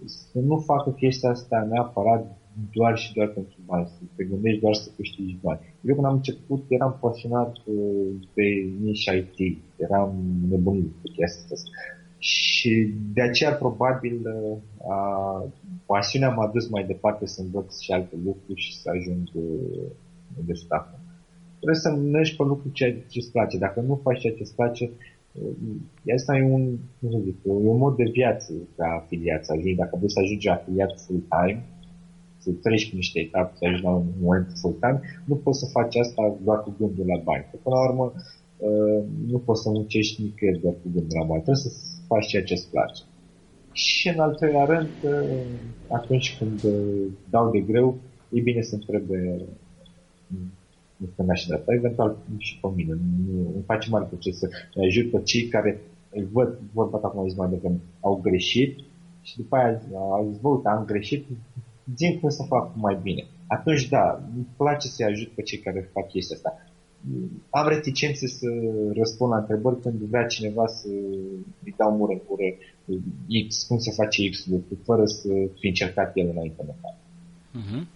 Să 0.05 0.39
nu 0.39 0.57
facă 0.59 0.91
chestia 0.91 1.31
asta 1.31 1.67
neapărat 1.71 2.37
doar 2.73 2.97
și 2.99 3.13
doar 3.13 3.29
pentru 3.29 3.57
bani, 3.67 3.87
să 3.87 4.03
te 4.17 4.25
gândești 4.25 4.61
doar 4.61 4.75
să 4.75 4.91
câștigi 4.97 5.37
bani. 5.43 5.61
Eu 5.81 5.95
când 5.95 6.07
am 6.07 6.15
început 6.15 6.65
eram 6.69 6.99
pasionat 7.01 7.57
uh, 7.65 8.07
de 8.35 8.45
nișa 8.81 9.13
IT, 9.13 9.59
eram 9.77 10.15
nebunit 10.51 10.93
pe 11.03 11.09
chestia 11.17 11.47
asta. 11.53 11.71
Și 12.19 12.93
de 13.13 13.23
aceea 13.23 13.53
probabil 13.53 14.21
uh, 14.25 14.57
a, 14.89 15.45
pasiunea 15.87 16.31
m-a 16.31 16.47
dus 16.47 16.69
mai 16.69 16.85
departe 16.85 17.27
să 17.27 17.41
învăț 17.41 17.81
și 17.81 17.93
alte 17.93 18.17
lucruri 18.25 18.61
și 18.61 18.77
să 18.77 18.91
ajung 18.91 19.29
uh, 19.33 19.87
de 20.47 20.53
staff. 20.53 20.89
Trebuie 21.57 21.79
să 21.79 21.91
mergi 21.91 22.37
pe 22.37 22.43
lucruri 22.43 22.73
ce 22.73 23.05
îți 23.15 23.31
place. 23.31 23.59
Dacă 23.59 23.81
nu 23.81 24.01
faci 24.03 24.21
ceea 24.21 24.35
ce 24.35 24.43
îți 24.43 24.55
place, 24.55 24.91
asta 26.15 26.37
e 26.37 26.43
un, 26.43 26.77
cum 27.01 27.11
să 27.11 27.19
zic, 27.25 27.37
e 27.47 27.51
un 27.51 27.77
mod 27.77 27.97
de 27.97 28.11
viață 28.13 28.53
ca 28.77 28.87
afiliat. 29.03 29.47
Dacă 29.77 29.97
vrei 29.97 30.11
să 30.11 30.21
ajungi 30.21 30.49
afiliat 30.49 31.01
full-time, 31.01 31.65
să 32.45 32.51
treci 32.63 32.87
prin 32.87 32.97
niște 32.97 33.19
etape, 33.21 33.53
să 33.57 33.65
ajungi 33.65 33.85
la 33.85 33.91
un 33.91 34.07
moment 34.21 34.47
full-time, 34.61 35.01
nu 35.25 35.35
poți 35.35 35.59
să 35.59 35.67
faci 35.77 35.97
asta 35.97 36.23
doar 36.45 36.59
cu 36.63 36.75
gândul 36.79 37.07
la 37.07 37.21
bani. 37.29 37.47
Că, 37.51 37.57
până 37.63 37.75
la 37.77 37.89
urmă, 37.89 38.07
uh, 38.13 39.01
nu 39.33 39.39
poți 39.39 39.63
să 39.63 39.69
muncești 39.69 40.23
nicăieri 40.23 40.61
doar 40.61 40.75
cu 40.83 40.89
gândul 40.95 41.19
la 41.21 41.27
bani. 41.31 41.43
Trebuie 41.43 41.65
să 41.67 41.71
faci 42.07 42.27
ceea 42.27 42.45
ce 42.45 42.55
îți 42.55 42.71
place. 42.71 43.03
Și 43.73 44.09
în 44.09 44.19
al 44.25 44.35
treilea 44.35 44.65
rând, 44.65 44.95
uh, 45.05 45.47
atunci 45.89 46.37
când 46.39 46.59
uh, 46.65 47.07
dau 47.31 47.51
de 47.51 47.61
greu, 47.61 47.97
e 48.31 48.41
bine 48.41 48.63
să 48.63 48.75
întrebe 48.75 49.19
nu 50.97 51.07
stânga 51.13 51.35
și 51.35 51.47
dreapta, 51.47 51.73
eventual 51.73 52.17
și 52.39 52.59
pe 52.61 52.69
mine. 52.75 52.99
Nu, 53.27 53.53
îmi 53.55 53.65
face 53.67 53.91
mare 53.91 54.05
plăcere 54.05 54.35
să 54.35 54.49
ajut 54.87 55.11
pe 55.11 55.21
cei 55.23 55.45
care 55.49 55.81
îi 56.11 56.29
văd, 56.33 56.59
vorba 56.73 56.99
ta 56.99 57.09
cum 57.09 57.21
am 57.21 57.29
zis 57.29 57.37
mai 57.37 57.49
devreme, 57.49 57.81
au 58.01 58.21
greșit 58.23 58.79
și 59.23 59.37
după 59.37 59.57
aia 59.57 59.81
au 59.93 60.29
zis, 60.31 60.41
bă, 60.41 60.61
am 60.65 60.85
greșit, 60.85 61.27
zi 61.97 62.19
cum 62.21 62.31
să 62.31 62.43
fac 62.49 62.71
mai 62.75 62.99
bine. 63.03 63.27
Atunci, 63.47 63.89
da, 63.89 64.21
îmi 64.35 64.47
place 64.57 64.89
să-i 64.89 65.07
ajut 65.07 65.29
pe 65.29 65.43
cei 65.43 65.59
care 65.59 65.91
fac 65.93 66.09
chestia 66.09 66.37
asta. 66.37 66.67
Am 67.51 67.69
reticențe 67.69 68.27
să 68.27 68.47
răspund 68.95 69.31
la 69.31 69.37
întrebări 69.37 69.81
când 69.81 69.95
vrea 69.95 70.27
cineva 70.27 70.67
să 70.67 70.89
îi 71.65 71.75
dau 71.77 71.97
mură 71.97 72.13
în 72.13 72.21
gură 72.29 72.45
X, 73.49 73.63
cum 73.63 73.79
se 73.79 73.91
face 73.91 74.31
X 74.31 74.47
lucru, 74.47 74.79
fără 74.85 75.05
să 75.05 75.29
fi 75.59 75.67
încercat 75.67 76.11
el 76.15 76.29
înainte 76.33 76.63
de 76.67 76.73
fapt. 76.81 76.97
Uh-huh. 77.59 77.87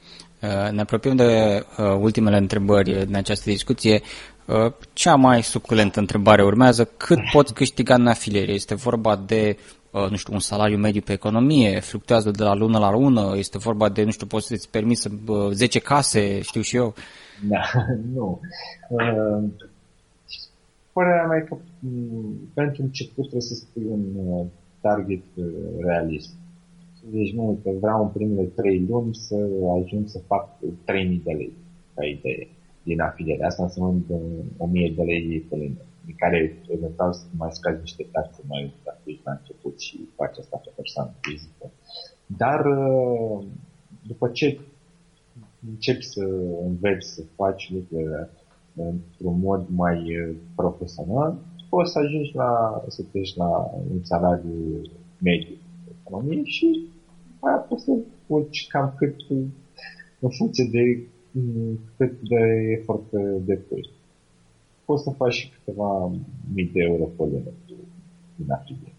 Ne 0.73 0.81
apropiem 0.81 1.17
de 1.17 1.65
uh, 1.79 1.85
ultimele 2.01 2.37
întrebări 2.37 3.03
în 3.03 3.15
această 3.15 3.51
discuție. 3.51 4.01
Uh, 4.47 4.73
cea 4.93 5.15
mai 5.15 5.43
suculentă 5.43 6.01
întrebare 6.01 6.45
urmează. 6.45 6.85
Cât 6.85 7.19
poți 7.33 7.55
câștiga 7.55 7.95
în 7.95 8.07
afiliere? 8.07 8.53
Este 8.53 8.75
vorba 8.75 9.17
de 9.17 9.57
Uh, 9.57 9.78
nu 9.93 10.17
știu, 10.17 10.33
un 10.33 10.39
salariu 10.39 10.77
mediu 10.77 11.01
pe 11.01 11.13
economie, 11.13 11.81
fluctuează 11.81 12.31
de 12.31 12.43
la 12.43 12.55
lună 12.55 12.79
la 12.79 12.91
lună, 12.91 13.33
este 13.37 13.59
vorba 13.59 13.89
de, 13.89 14.05
nu 14.05 14.11
știu, 14.11 14.27
poți 14.27 14.47
să-ți 14.47 14.71
permiți 14.71 15.01
să, 15.01 15.11
10 15.53 15.79
case, 15.79 16.41
știu 16.41 16.61
și 16.61 16.77
eu. 16.77 16.95
Da, 17.49 17.61
nu. 18.15 18.41
Uh, 18.89 19.45
părerea 20.93 21.27
mea 21.27 21.39
e 21.39 21.41
că 21.41 21.57
mm, 21.79 22.51
pentru 22.55 22.83
început 22.83 23.29
trebuie 23.29 23.41
să 23.41 23.55
spui 23.55 23.85
un 23.91 24.05
uh, 24.17 24.47
target 24.81 25.23
realist. 25.81 26.31
Deci 27.11 27.33
nu, 27.33 27.59
că 27.63 27.71
vreau 27.81 28.03
în 28.03 28.09
primele 28.09 28.47
3 28.47 28.87
luni 28.89 29.15
să 29.15 29.37
ajung 29.83 30.09
să 30.09 30.21
fac 30.27 30.49
3000 30.85 31.21
de 31.25 31.33
lei 31.33 31.53
ca 31.95 32.05
idee 32.05 32.49
din 32.83 33.01
afiliere. 33.01 33.45
Asta 33.45 33.63
înseamnă 33.63 34.03
1000 34.57 34.93
de 34.97 35.03
lei 35.03 35.47
pe 35.49 35.57
lună 35.57 35.88
în 36.09 36.15
care 36.17 36.63
eventual 36.69 37.13
să 37.13 37.25
mai 37.37 37.53
scazi 37.53 37.81
niște 37.81 38.07
taxe 38.13 38.41
mai 38.49 38.75
dacă 38.85 39.03
ești 39.05 39.23
la 39.25 39.33
început 39.33 39.81
și 39.81 40.09
faci 40.17 40.39
asta 40.39 40.57
pe 40.65 40.71
persoană 40.77 41.11
fizică. 41.21 41.67
Dar 42.27 42.61
uh, 42.67 43.45
după 44.07 44.29
ce 44.29 44.59
începi 45.71 46.05
să 46.05 46.25
înveți 46.65 47.15
să 47.15 47.23
faci 47.35 47.73
lucrurile 47.73 48.31
într-un 48.75 49.39
mod 49.39 49.67
mai 49.69 49.99
profesional, 50.55 51.39
poți 51.69 51.93
să 51.93 51.99
ajungi 51.99 52.35
la, 52.35 52.85
să 52.89 53.03
treci 53.11 53.37
la 53.37 53.49
un 53.91 53.99
salariu 54.03 54.81
mediu 55.23 55.55
de 55.85 55.93
economie 56.01 56.43
și 56.45 56.89
aia 57.41 57.57
poți 57.57 57.85
să 57.85 57.93
urci 58.27 58.67
cam 58.67 58.95
cât 58.97 59.17
în 60.21 60.31
funcție 60.31 60.69
de 60.71 61.07
cât 61.97 62.21
de 62.21 62.77
efort 62.79 63.11
depui. 63.39 63.91
Poți 64.89 65.03
să 65.03 65.11
faci 65.11 65.33
și 65.33 65.53
câteva 65.53 66.11
mii 66.55 66.71
de 66.73 66.81
euro 66.83 67.05
pe 67.05 67.23
lună 67.23 67.51
din 68.37 68.53
afiliere. 68.53 68.93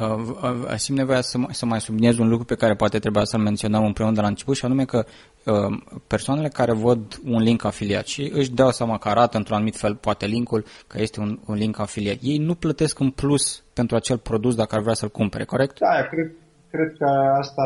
Uh, 0.00 0.74
simt 0.76 0.98
nevoia 0.98 1.20
să, 1.20 1.38
să 1.50 1.66
mai 1.66 1.80
subliniez 1.80 2.18
un 2.18 2.28
lucru 2.28 2.44
pe 2.44 2.54
care 2.54 2.74
poate 2.74 2.98
trebuia 2.98 3.24
să-l 3.24 3.40
menționăm 3.40 3.84
împreună 3.84 4.14
de 4.14 4.20
la 4.20 4.26
început 4.26 4.56
și 4.56 4.64
anume 4.64 4.84
că 4.84 5.04
uh, 5.44 5.82
persoanele 6.06 6.48
care 6.48 6.72
văd 6.72 7.20
un 7.24 7.42
link 7.42 7.64
afiliat 7.64 8.06
și 8.06 8.30
își 8.34 8.52
dau 8.54 8.70
seama 8.70 8.98
că 8.98 9.08
arată 9.08 9.36
într-un 9.36 9.56
anumit 9.56 9.76
fel 9.76 9.94
poate 9.94 10.26
linkul 10.26 10.64
că 10.86 11.00
este 11.00 11.20
un, 11.20 11.38
un 11.46 11.54
link 11.54 11.78
afiliat, 11.78 12.18
ei 12.20 12.38
nu 12.38 12.54
plătesc 12.54 12.98
în 12.98 13.10
plus 13.10 13.64
pentru 13.72 13.96
acel 13.96 14.18
produs 14.18 14.54
dacă 14.54 14.74
ar 14.74 14.80
vrea 14.80 14.94
să-l 14.94 15.08
cumpere, 15.08 15.44
corect? 15.44 15.78
Da, 15.78 16.06
cred, 16.10 16.32
cred 16.70 16.94
că 16.98 17.08
asta 17.38 17.62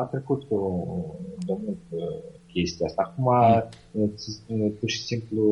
a 0.00 0.04
trecut 0.10 0.40
de 1.46 1.52
mult 1.64 1.78
uh, 1.88 2.33
chestia 2.54 2.86
asta. 2.86 3.02
Acum, 3.06 3.28
mm. 4.48 4.70
pur 4.78 4.88
și 4.88 5.02
simplu, 5.02 5.42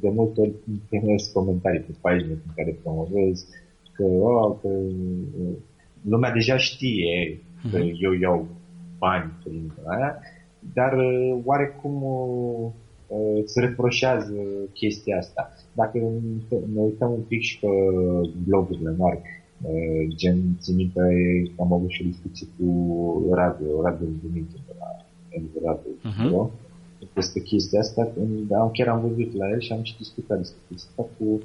de 0.00 0.08
multe 0.08 0.40
ori 0.40 0.52
primesc 0.88 1.32
comentarii 1.32 1.80
pe 1.80 1.94
pagine 2.00 2.32
pe 2.32 2.50
care 2.56 2.78
promovezi 2.82 3.46
că, 3.92 4.04
oh, 4.04 4.56
că 4.60 4.68
lumea 6.02 6.32
deja 6.32 6.56
știe 6.56 7.40
că 7.70 7.78
uh-huh. 7.78 7.92
eu 8.00 8.12
iau 8.12 8.46
bani 8.98 9.32
prin 9.42 9.72
aia, 9.86 10.18
dar 10.74 10.92
uh, 10.92 11.38
oarecum 11.44 12.02
uh, 12.02 12.70
îți 13.42 13.60
reproșează 13.60 14.34
chestia 14.72 15.16
asta. 15.16 15.50
Dacă 15.72 15.98
ne 16.74 16.80
uităm 16.80 17.10
un 17.10 17.20
pic 17.28 17.40
și 17.40 17.58
pe 17.58 17.68
blogurile 18.46 18.94
mari, 18.98 19.20
uh, 19.62 20.14
gen 20.16 20.56
țin 20.60 20.76
minte 20.76 21.00
că 21.56 21.62
am 21.62 21.72
avut 21.72 21.90
și 21.90 22.02
o 22.02 22.08
discuție 22.08 22.46
cu 22.58 22.66
Radu, 23.32 23.80
Radu 23.82 24.04
Dumitru 24.22 24.60
de 24.66 24.72
la 24.78 25.01
Radu, 25.64 25.88
uh-huh. 25.88 26.50
despre 27.14 27.40
chestia 27.40 27.80
asta, 27.80 28.12
am, 28.60 28.70
chiar 28.72 28.88
am 28.88 29.00
văzut 29.00 29.36
la 29.36 29.48
el 29.48 29.60
și 29.60 29.72
am 29.72 29.82
și 29.82 29.96
discutat 29.96 30.38
despre 30.38 30.60
chestia 30.68 30.90
asta 30.90 31.14
cu 31.18 31.42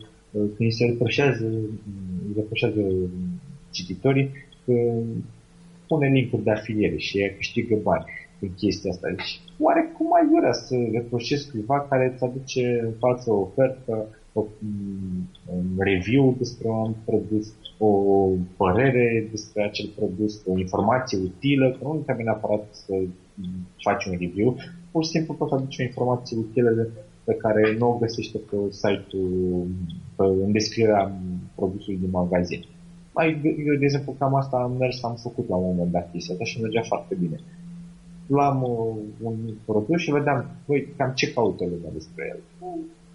când 0.56 0.72
se 0.72 0.86
reproșează, 0.86 1.52
reproșează 2.36 2.82
cititorii 3.72 4.30
pune 5.88 6.08
linkuri 6.08 6.44
de 6.44 6.52
afiliere 6.52 6.98
și 6.98 7.20
ea 7.20 7.36
câștigă 7.36 7.76
bani 7.84 8.06
în 8.40 8.50
chestia 8.56 8.92
asta. 8.92 9.08
Deci, 9.10 9.40
oare 9.60 9.92
cum 9.98 10.14
ai 10.14 10.40
vrea 10.40 10.52
să 10.52 10.76
reproșezi 10.92 11.50
cuiva 11.52 11.80
care 11.90 12.12
îți 12.14 12.24
aduce 12.24 12.80
în 12.84 12.92
față 13.00 13.32
o 13.32 13.40
ofertă, 13.40 14.08
o, 14.34 14.46
un 15.56 15.78
review 15.78 16.36
despre 16.38 16.68
un 16.68 16.94
produs, 17.06 17.54
o 17.78 17.90
părere 18.58 19.28
despre 19.32 19.64
acel 19.64 19.90
produs, 19.96 20.42
o 20.46 20.60
informație 20.60 21.18
utilă, 21.18 21.72
că 21.72 21.78
nu 21.82 22.02
trebuie 22.04 22.26
neapărat 22.26 22.64
să 22.72 22.94
faci 23.82 24.06
un 24.06 24.16
review, 24.20 24.58
pur 24.92 25.04
și 25.04 25.10
simplu 25.10 25.34
poți 25.34 25.54
aduce 25.54 25.82
o 25.82 25.86
informație 25.86 26.38
utilă 26.38 26.88
pe 27.24 27.34
care 27.34 27.76
nu 27.78 27.88
o 27.90 27.98
găsește 27.98 28.38
pe 28.38 28.56
site-ul, 28.70 29.68
pe, 30.16 30.24
în 30.46 30.52
descrierea 30.52 31.12
produsului 31.56 32.00
din 32.00 32.10
magazin. 32.10 32.62
Mai, 33.14 33.28
eu, 33.68 33.76
de 33.76 33.86
exemplu, 33.86 34.16
cam 34.20 34.36
asta 34.36 34.58
am 34.58 34.76
mers, 34.80 35.04
am 35.04 35.16
făcut 35.16 35.50
la 35.50 35.56
un 35.56 35.66
moment 35.66 35.92
dat 35.92 36.12
chestia 36.12 36.34
asta 36.34 36.46
și 36.46 36.62
mergea 36.62 36.82
foarte 36.82 37.16
bine. 37.16 37.38
Luam 38.28 38.64
uh, 38.64 38.96
un 39.22 39.36
produs 39.66 40.00
și 40.02 40.12
vedeam, 40.12 40.46
băi, 40.68 40.88
cam 40.98 41.12
ce 41.16 41.34
caută 41.34 41.64
lumea 41.64 41.92
despre 41.94 42.24
el. 42.32 42.40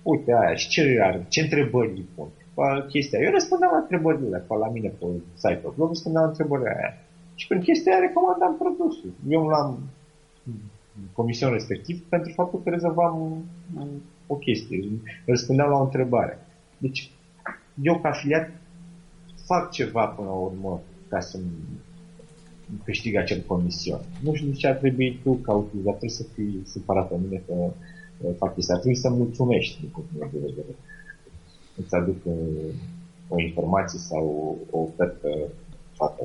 Uite 0.02 0.32
aia, 0.32 0.54
și 0.54 0.68
ce 0.68 0.98
are, 1.02 1.26
ce 1.28 1.40
întrebări 1.40 1.96
îi 1.96 2.08
pun. 2.14 2.28
Bă, 2.54 2.86
chestia. 2.88 3.18
Eu 3.18 3.30
răspundeam 3.30 3.70
la 3.72 3.78
întrebările 3.84 4.38
pe 4.48 4.54
la 4.54 4.68
mine 4.68 4.88
pe 4.98 5.06
site-ul, 5.34 5.74
eu 5.78 5.86
răspundeam 5.86 6.24
la 6.24 6.30
întrebările 6.30 6.72
aia. 6.76 6.92
Și 7.34 7.46
prin 7.46 7.60
chestia 7.60 7.92
aia 7.92 8.06
recomandam 8.06 8.56
produsul. 8.62 9.12
Eu 9.28 9.42
l-am 9.52 9.70
comision 11.12 11.52
respectiv 11.52 12.02
pentru 12.08 12.32
faptul 12.32 12.60
că 12.62 12.70
rezolvam 12.70 13.44
o 14.26 14.34
chestie, 14.34 14.88
răspundeam 15.26 15.70
la 15.70 15.76
o 15.78 15.82
întrebare. 15.82 16.46
Deci, 16.78 17.10
eu 17.82 18.00
ca 18.00 18.08
afiliat 18.08 18.50
fac 19.46 19.70
ceva 19.70 20.06
până 20.06 20.28
la 20.28 20.34
urmă 20.34 20.80
ca 21.08 21.20
să 21.20 21.38
câștig 22.84 23.16
acel 23.16 23.42
comision. 23.46 24.00
Nu 24.22 24.34
știu 24.34 24.48
de 24.48 24.54
ce 24.54 24.66
ar 24.66 24.74
trebui 24.74 25.18
tu 25.22 25.32
ca 25.32 25.52
utilizator 25.52 26.08
să 26.08 26.24
fii 26.34 26.62
supărat 26.64 27.08
pe 27.08 27.16
mine 27.22 27.42
că 27.46 27.54
fac 28.38 28.54
chestia. 28.54 28.74
Ar 28.74 28.80
trebui 28.80 28.98
să 28.98 29.10
mulțumești 29.10 29.80
din 29.80 29.88
punctul 29.88 30.18
meu 30.18 30.28
de 30.32 30.38
vedere. 30.38 30.76
Îți 31.76 31.94
aduc 31.94 32.16
o, 32.26 32.30
o 33.28 33.40
informație 33.40 33.98
sau 33.98 34.56
o 34.70 34.78
ofertă 34.78 35.28
fată. 35.92 36.22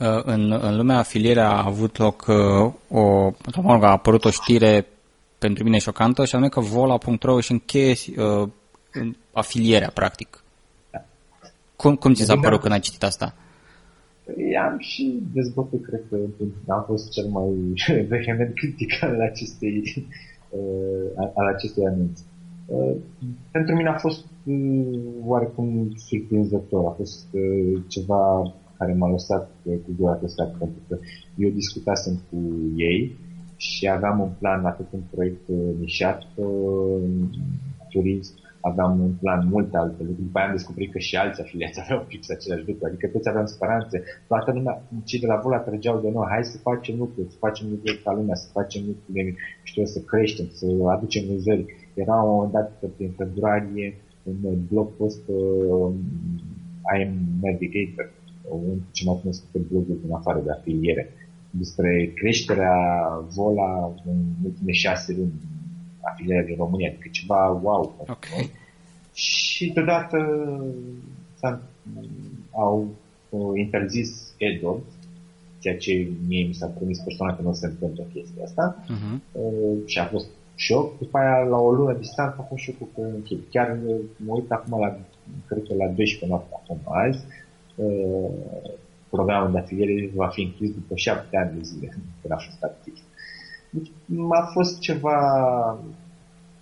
Uh, 0.00 0.22
în, 0.24 0.52
în 0.62 0.76
lumea 0.76 0.98
afilierea 0.98 1.50
a 1.50 1.66
avut 1.66 1.96
loc 1.96 2.26
uh, 2.28 2.72
o, 2.88 3.32
sau 3.52 3.62
mă 3.62 3.72
rog, 3.72 3.82
a 3.82 3.90
apărut 3.90 4.24
o 4.24 4.30
știre 4.30 4.86
pentru 5.38 5.64
mine 5.64 5.78
șocantă 5.78 6.24
și 6.24 6.34
anume 6.34 6.50
că 6.50 6.60
Vola.ro 6.60 7.34
își 7.34 7.52
încheie 7.52 7.94
uh, 8.16 8.48
afilierea, 9.32 9.90
practic. 9.94 10.44
Cum, 11.76 11.94
cum 11.94 12.14
ți 12.14 12.24
s-a 12.24 12.36
părut 12.36 12.60
când 12.60 12.72
ai 12.72 12.80
citit 12.80 13.02
asta? 13.02 13.34
Păi 14.24 14.56
am 14.56 14.78
și 14.78 15.22
dezbătut, 15.32 15.82
cred 15.82 16.00
că 16.10 16.16
am 16.72 16.84
fost 16.86 17.10
cel 17.10 17.26
mai 17.26 17.74
vehement 18.08 18.54
critic 18.54 19.02
al 19.02 19.20
acestei, 19.20 20.06
uh, 20.48 21.30
al 21.34 21.46
acestui 21.54 21.86
anunț. 21.86 22.20
Uh, 22.66 22.96
pentru 23.50 23.74
mine 23.74 23.88
a 23.88 23.98
fost 23.98 24.24
uh, 24.44 24.98
oarecum 25.24 25.92
surprinzător, 25.96 26.84
a 26.86 26.94
fost 26.96 27.26
ceva 27.86 28.52
care 28.80 28.92
m-a 28.92 29.10
lăsat 29.10 29.50
cu 29.64 29.90
gura 29.98 30.12
pe 30.12 30.26
pentru 30.58 30.82
că 30.88 30.98
eu 31.36 31.50
discutasem 31.50 32.14
cu 32.30 32.38
ei 32.76 33.18
și 33.56 33.88
aveam 33.88 34.20
un 34.20 34.32
plan 34.38 34.64
atât 34.64 34.86
un 34.92 35.00
proiect 35.10 35.48
nișat, 35.78 36.26
turism, 37.90 38.34
aveam 38.60 39.00
un 39.00 39.12
plan 39.20 39.48
multe 39.50 39.76
alte 39.76 40.02
lucruri. 40.02 40.26
După 40.26 40.38
aia 40.38 40.46
am 40.46 40.54
descoperit 40.54 40.92
că 40.92 40.98
și 40.98 41.16
alți 41.16 41.40
afiliați 41.40 41.80
aveau 41.84 42.04
fix 42.08 42.30
același 42.30 42.66
lucru. 42.68 42.86
Adică 42.86 43.06
toți 43.06 43.28
aveam 43.28 43.46
speranțe. 43.46 44.02
Toată 44.28 44.52
lumea, 44.52 44.82
cei 45.04 45.20
de 45.20 45.26
la 45.26 45.40
Vola 45.42 45.58
trăgeau 45.58 46.00
de 46.00 46.10
noi. 46.10 46.26
Hai 46.28 46.44
să 46.44 46.58
facem 46.58 46.98
lucruri, 46.98 47.30
să 47.30 47.36
facem 47.38 47.66
lucruri 47.70 48.02
ca 48.04 48.12
lumea, 48.12 48.34
să 48.34 48.48
facem 48.52 48.82
lucruri, 48.86 49.34
știu, 49.62 49.84
să 49.84 49.98
creștem, 50.00 50.46
să 50.52 50.66
aducem 50.94 51.22
vânzări. 51.26 51.64
Era 51.94 52.14
un 52.14 52.30
moment 52.34 52.52
dat 52.52 52.68
prin 52.96 53.12
februarie 53.16 53.96
un 54.22 54.58
blog 54.70 54.88
post 54.96 55.28
uh, 55.28 55.92
I 56.96 57.02
am 57.06 57.14
Navigator, 57.42 58.10
un 58.50 58.78
ce 58.90 59.04
mai 59.04 59.18
cunoscut 59.20 59.68
blogul 59.68 59.98
din 60.04 60.12
afară 60.12 60.40
de 60.44 60.50
afiliere, 60.50 61.12
despre 61.50 62.12
creșterea 62.14 62.76
Vola 63.34 63.92
în 64.04 64.16
ultimele 64.44 64.76
șase 64.76 65.14
luni 65.18 65.32
afilierea 66.00 66.44
din 66.44 66.56
România, 66.56 66.88
adică 66.88 67.08
ceva 67.10 67.60
wow. 67.62 67.94
Okay. 67.98 68.50
Și 69.12 69.70
deodată 69.74 70.18
au 72.50 72.88
uh, 73.28 73.58
interzis 73.58 74.34
AdWords, 74.40 74.92
ceea 75.58 75.76
ce 75.76 76.08
mie 76.28 76.46
mi 76.46 76.54
s-a 76.54 76.66
promis 76.66 76.98
persoana 76.98 77.36
că 77.36 77.42
nu 77.42 77.52
se 77.52 77.66
întâmplă 77.66 78.04
chestia 78.12 78.44
asta. 78.44 78.84
Uh-huh. 78.84 79.32
Uh, 79.32 79.78
și 79.86 79.98
a 79.98 80.04
fost 80.04 80.26
șoc. 80.54 80.98
După 80.98 81.18
aia, 81.18 81.38
la 81.38 81.56
o 81.56 81.72
lună 81.72 81.92
distanță, 81.92 82.36
a 82.38 82.42
fost 82.42 82.62
șocul 82.62 82.88
că 82.94 83.00
închid. 83.00 83.38
Chiar 83.50 83.78
uh, 83.86 83.96
mă 84.16 84.34
uit 84.34 84.50
acum 84.50 84.80
la, 84.80 84.98
cred 85.46 85.62
că 85.68 85.74
la 85.74 85.86
12 85.86 86.26
noapte 86.26 86.52
acum 86.52 86.80
azi, 86.84 87.18
uh, 87.18 87.39
programul 89.10 89.52
de 89.52 89.58
afiliere 89.58 90.10
va 90.14 90.28
fi 90.28 90.42
închis 90.42 90.70
după 90.70 90.94
7 90.94 91.36
ani 91.36 91.56
de 91.56 91.62
zile 91.62 91.86
când 92.20 92.32
a 92.32 92.36
fost 92.36 92.62
activ. 92.62 92.94
Deci 93.70 93.90
a 94.30 94.50
fost 94.52 94.78
ceva 94.78 95.18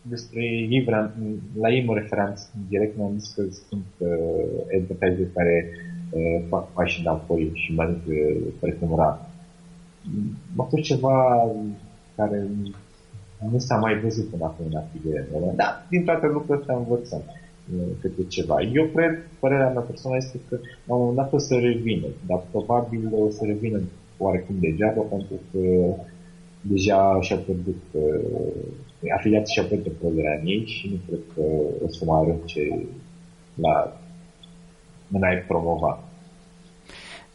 despre 0.03 0.43
ei, 0.45 0.85
la 1.61 1.71
ei 1.71 1.85
mă 1.85 1.95
referam 1.95 2.35
direct, 2.69 2.97
mi-am 2.97 3.19
zis 3.19 3.33
că 3.33 3.43
sunt 3.69 3.85
uh, 3.99 4.09
advertiser 4.81 5.27
care 5.35 5.69
uh, 6.11 6.45
fac 6.49 6.73
pași 6.73 7.01
înapoi 7.01 7.51
și 7.55 7.75
merg 7.75 7.97
uh, 8.09 8.37
precum 8.61 8.97
rar. 8.97 9.27
A 10.57 10.63
fost 10.63 10.83
ceva 10.83 11.47
care 12.17 12.47
nu 13.51 13.59
s-a 13.59 13.77
mai 13.77 14.01
văzut 14.01 14.29
până 14.29 14.45
acum 14.45 14.67
în 14.71 14.77
afiliere. 14.77 15.27
Da, 15.57 15.87
din 15.91 16.05
toate 16.05 16.27
lucrurile 16.27 16.57
astea 16.59 16.77
învățăm 16.77 17.23
uh, 17.77 17.83
câte 18.01 18.25
ceva. 18.29 18.63
Eu 18.63 18.85
cred, 18.95 19.29
părerea 19.39 19.69
mea 19.69 19.81
personală 19.81 20.21
este 20.25 20.41
că 20.49 20.59
la 20.85 20.95
un 20.95 21.01
moment 21.01 21.17
dat 21.17 21.33
o 21.33 21.39
să 21.39 21.55
revină, 21.55 22.07
dar 22.27 22.41
probabil 22.51 23.09
o 23.13 23.31
să 23.31 23.45
revină 23.45 23.81
oarecum 24.19 24.57
degeaba 24.61 25.01
pentru 25.01 25.35
că 25.51 25.59
deja 26.61 27.19
și-a 27.21 27.37
pierdut 27.37 27.83
uh, 27.93 29.13
afiliații 29.17 29.55
și-au 29.55 29.67
pierdut 29.67 29.93
încrederea 29.93 30.39
în 30.41 30.47
ei 30.47 30.65
și 30.67 30.89
nu 30.89 30.97
cred 31.07 31.21
că 31.35 31.43
o 31.85 31.89
să 31.89 32.05
mai 32.05 32.21
arunce 32.21 32.87
la 33.55 34.01
în 35.13 35.23
a 35.23 35.45
promova. 35.47 36.08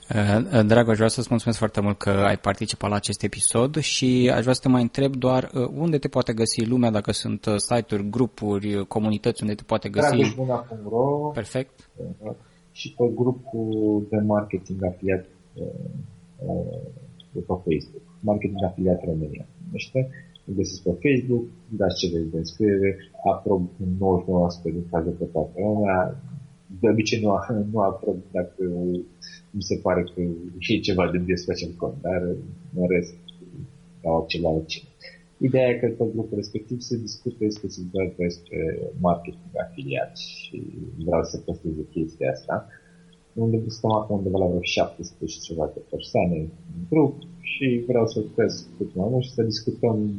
Uh, 0.10 0.66
Dragoș, 0.66 0.96
vreau 0.96 1.10
să-ți 1.10 1.28
mulțumesc 1.30 1.58
foarte 1.58 1.82
mult 1.82 1.98
că 1.98 2.10
ai 2.10 2.38
participat 2.38 2.90
la 2.90 2.96
acest 2.96 3.24
episod 3.24 3.78
și 3.78 4.32
aș 4.34 4.42
vrea 4.42 4.54
să 4.54 4.62
te 4.62 4.70
mai 4.70 4.82
întreb 4.82 5.16
doar 5.16 5.52
uh, 5.54 5.68
unde 5.76 5.98
te 5.98 6.08
poate 6.08 6.34
găsi 6.34 6.66
lumea, 6.66 6.92
dacă 6.92 7.12
sunt 7.12 7.46
uh, 7.46 7.56
site-uri, 7.58 8.10
grupuri, 8.10 8.88
comunități 8.88 9.42
unde 9.42 9.56
te 9.56 9.64
poate 9.64 9.90
găsi. 9.90 10.08
Dragoșbuna.ro 10.08 11.32
Perfect. 11.34 11.90
Și 12.72 12.94
pe 12.98 13.04
grupul 13.16 14.08
de 14.10 14.18
marketing 14.18 14.84
afiliat 14.86 15.26
de 17.32 17.40
pe 17.40 17.54
Facebook. 17.66 18.04
Marketing 18.20 18.64
afiliat 18.64 19.04
România. 19.04 19.46
Numește. 19.66 20.10
Îl 20.46 20.54
găsiți 20.54 20.84
pe 20.84 20.94
Facebook, 21.04 21.46
dați 21.68 21.98
ce 22.00 22.20
de 22.32 22.38
înscriere, 22.38 22.98
aprob 23.34 23.70
99% 23.70 23.72
din 24.64 24.86
cazul 24.92 25.12
pe 25.12 25.26
toată 25.26 25.52
lumea, 25.56 26.22
de 26.80 26.90
obicei 26.90 27.22
nu, 27.22 27.32
nu 27.72 27.80
aprob 27.80 28.18
dacă 28.32 28.64
mi 29.52 29.62
se 29.62 29.76
pare 29.76 30.04
că 30.04 30.22
e 30.68 30.80
ceva 30.80 31.12
de 31.12 31.18
bine 31.18 31.36
să 31.36 31.46
facem 31.46 31.70
cont, 31.78 31.96
dar 32.02 32.22
în 32.76 32.88
rest 32.88 33.16
dau 34.02 34.26
ceva 34.28 34.50
altceva. 34.50 34.88
Ideea 35.38 35.70
e 35.70 35.80
că 35.80 35.88
pe 35.88 36.12
grupul 36.14 36.38
respectiv 36.38 36.80
se 36.80 36.98
discută 36.98 37.44
exclusiv 37.44 37.84
doar 37.92 38.14
despre 38.18 38.80
marketing 39.00 39.54
afiliat 39.64 40.18
și 40.18 40.64
vreau 41.06 41.24
să 41.24 41.38
păstrez 41.38 41.74
chestia 41.92 42.32
asta. 42.32 42.68
Unde 43.34 43.64
stăm 43.68 43.92
acum 43.92 44.18
undeva 44.18 44.38
la 44.38 44.46
vreo 44.46 44.62
700 44.62 45.26
și 45.26 45.40
ceva 45.40 45.72
de 45.74 45.82
persoane 45.90 46.38
în 46.38 46.48
grup 46.90 47.16
și 47.40 47.84
vreau 47.88 48.08
să 48.08 48.24
cresc 48.36 48.68
cât 48.78 48.96
mai 48.96 49.08
mult 49.10 49.24
și 49.24 49.32
să 49.32 49.44
discutăm 49.44 50.14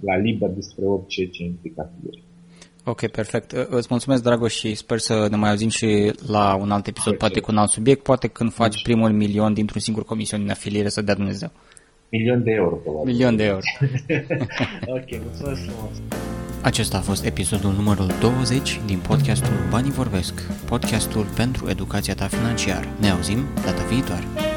la 0.00 0.16
liber 0.16 0.50
despre 0.50 0.84
orice 0.84 1.26
ce 1.26 1.42
implică 1.42 1.80
afiliere. 1.80 2.22
Ok, 2.84 3.06
perfect. 3.06 3.52
Îți 3.52 3.86
mulțumesc, 3.90 4.22
Dragoș, 4.22 4.54
și 4.54 4.74
sper 4.74 4.98
să 4.98 5.26
ne 5.30 5.36
mai 5.36 5.50
auzim 5.50 5.68
și 5.68 6.12
la 6.26 6.54
un 6.54 6.70
alt 6.70 6.86
episod, 6.86 7.16
poate 7.16 7.40
cu 7.40 7.50
un 7.50 7.58
alt 7.58 7.70
subiect, 7.70 8.02
poate 8.02 8.28
când 8.28 8.52
faci 8.52 8.82
primul 8.82 9.10
milion 9.10 9.54
dintr-un 9.54 9.80
singur 9.80 10.04
comision 10.04 10.40
în 10.40 10.48
afiliere, 10.48 10.88
să 10.88 11.02
dea 11.02 11.14
Dumnezeu. 11.14 11.50
Milion 12.08 12.42
de 12.42 12.50
euro, 12.50 12.74
probabil. 12.74 13.12
Milion 13.12 13.36
de 13.36 13.44
euro. 13.44 13.60
ok, 14.96 15.22
mulțumesc 15.22 15.60
frumos. 15.62 16.00
Acesta 16.62 16.96
a 16.96 17.00
fost 17.00 17.24
episodul 17.24 17.72
numărul 17.72 18.06
20 18.20 18.80
din 18.86 18.98
podcastul 18.98 19.52
Banii 19.70 19.90
Vorbesc, 19.90 20.34
podcastul 20.68 21.26
pentru 21.36 21.68
educația 21.68 22.14
ta 22.14 22.26
financiară. 22.26 22.86
Ne 23.00 23.10
auzim 23.10 23.44
data 23.64 23.82
viitoare. 23.82 24.51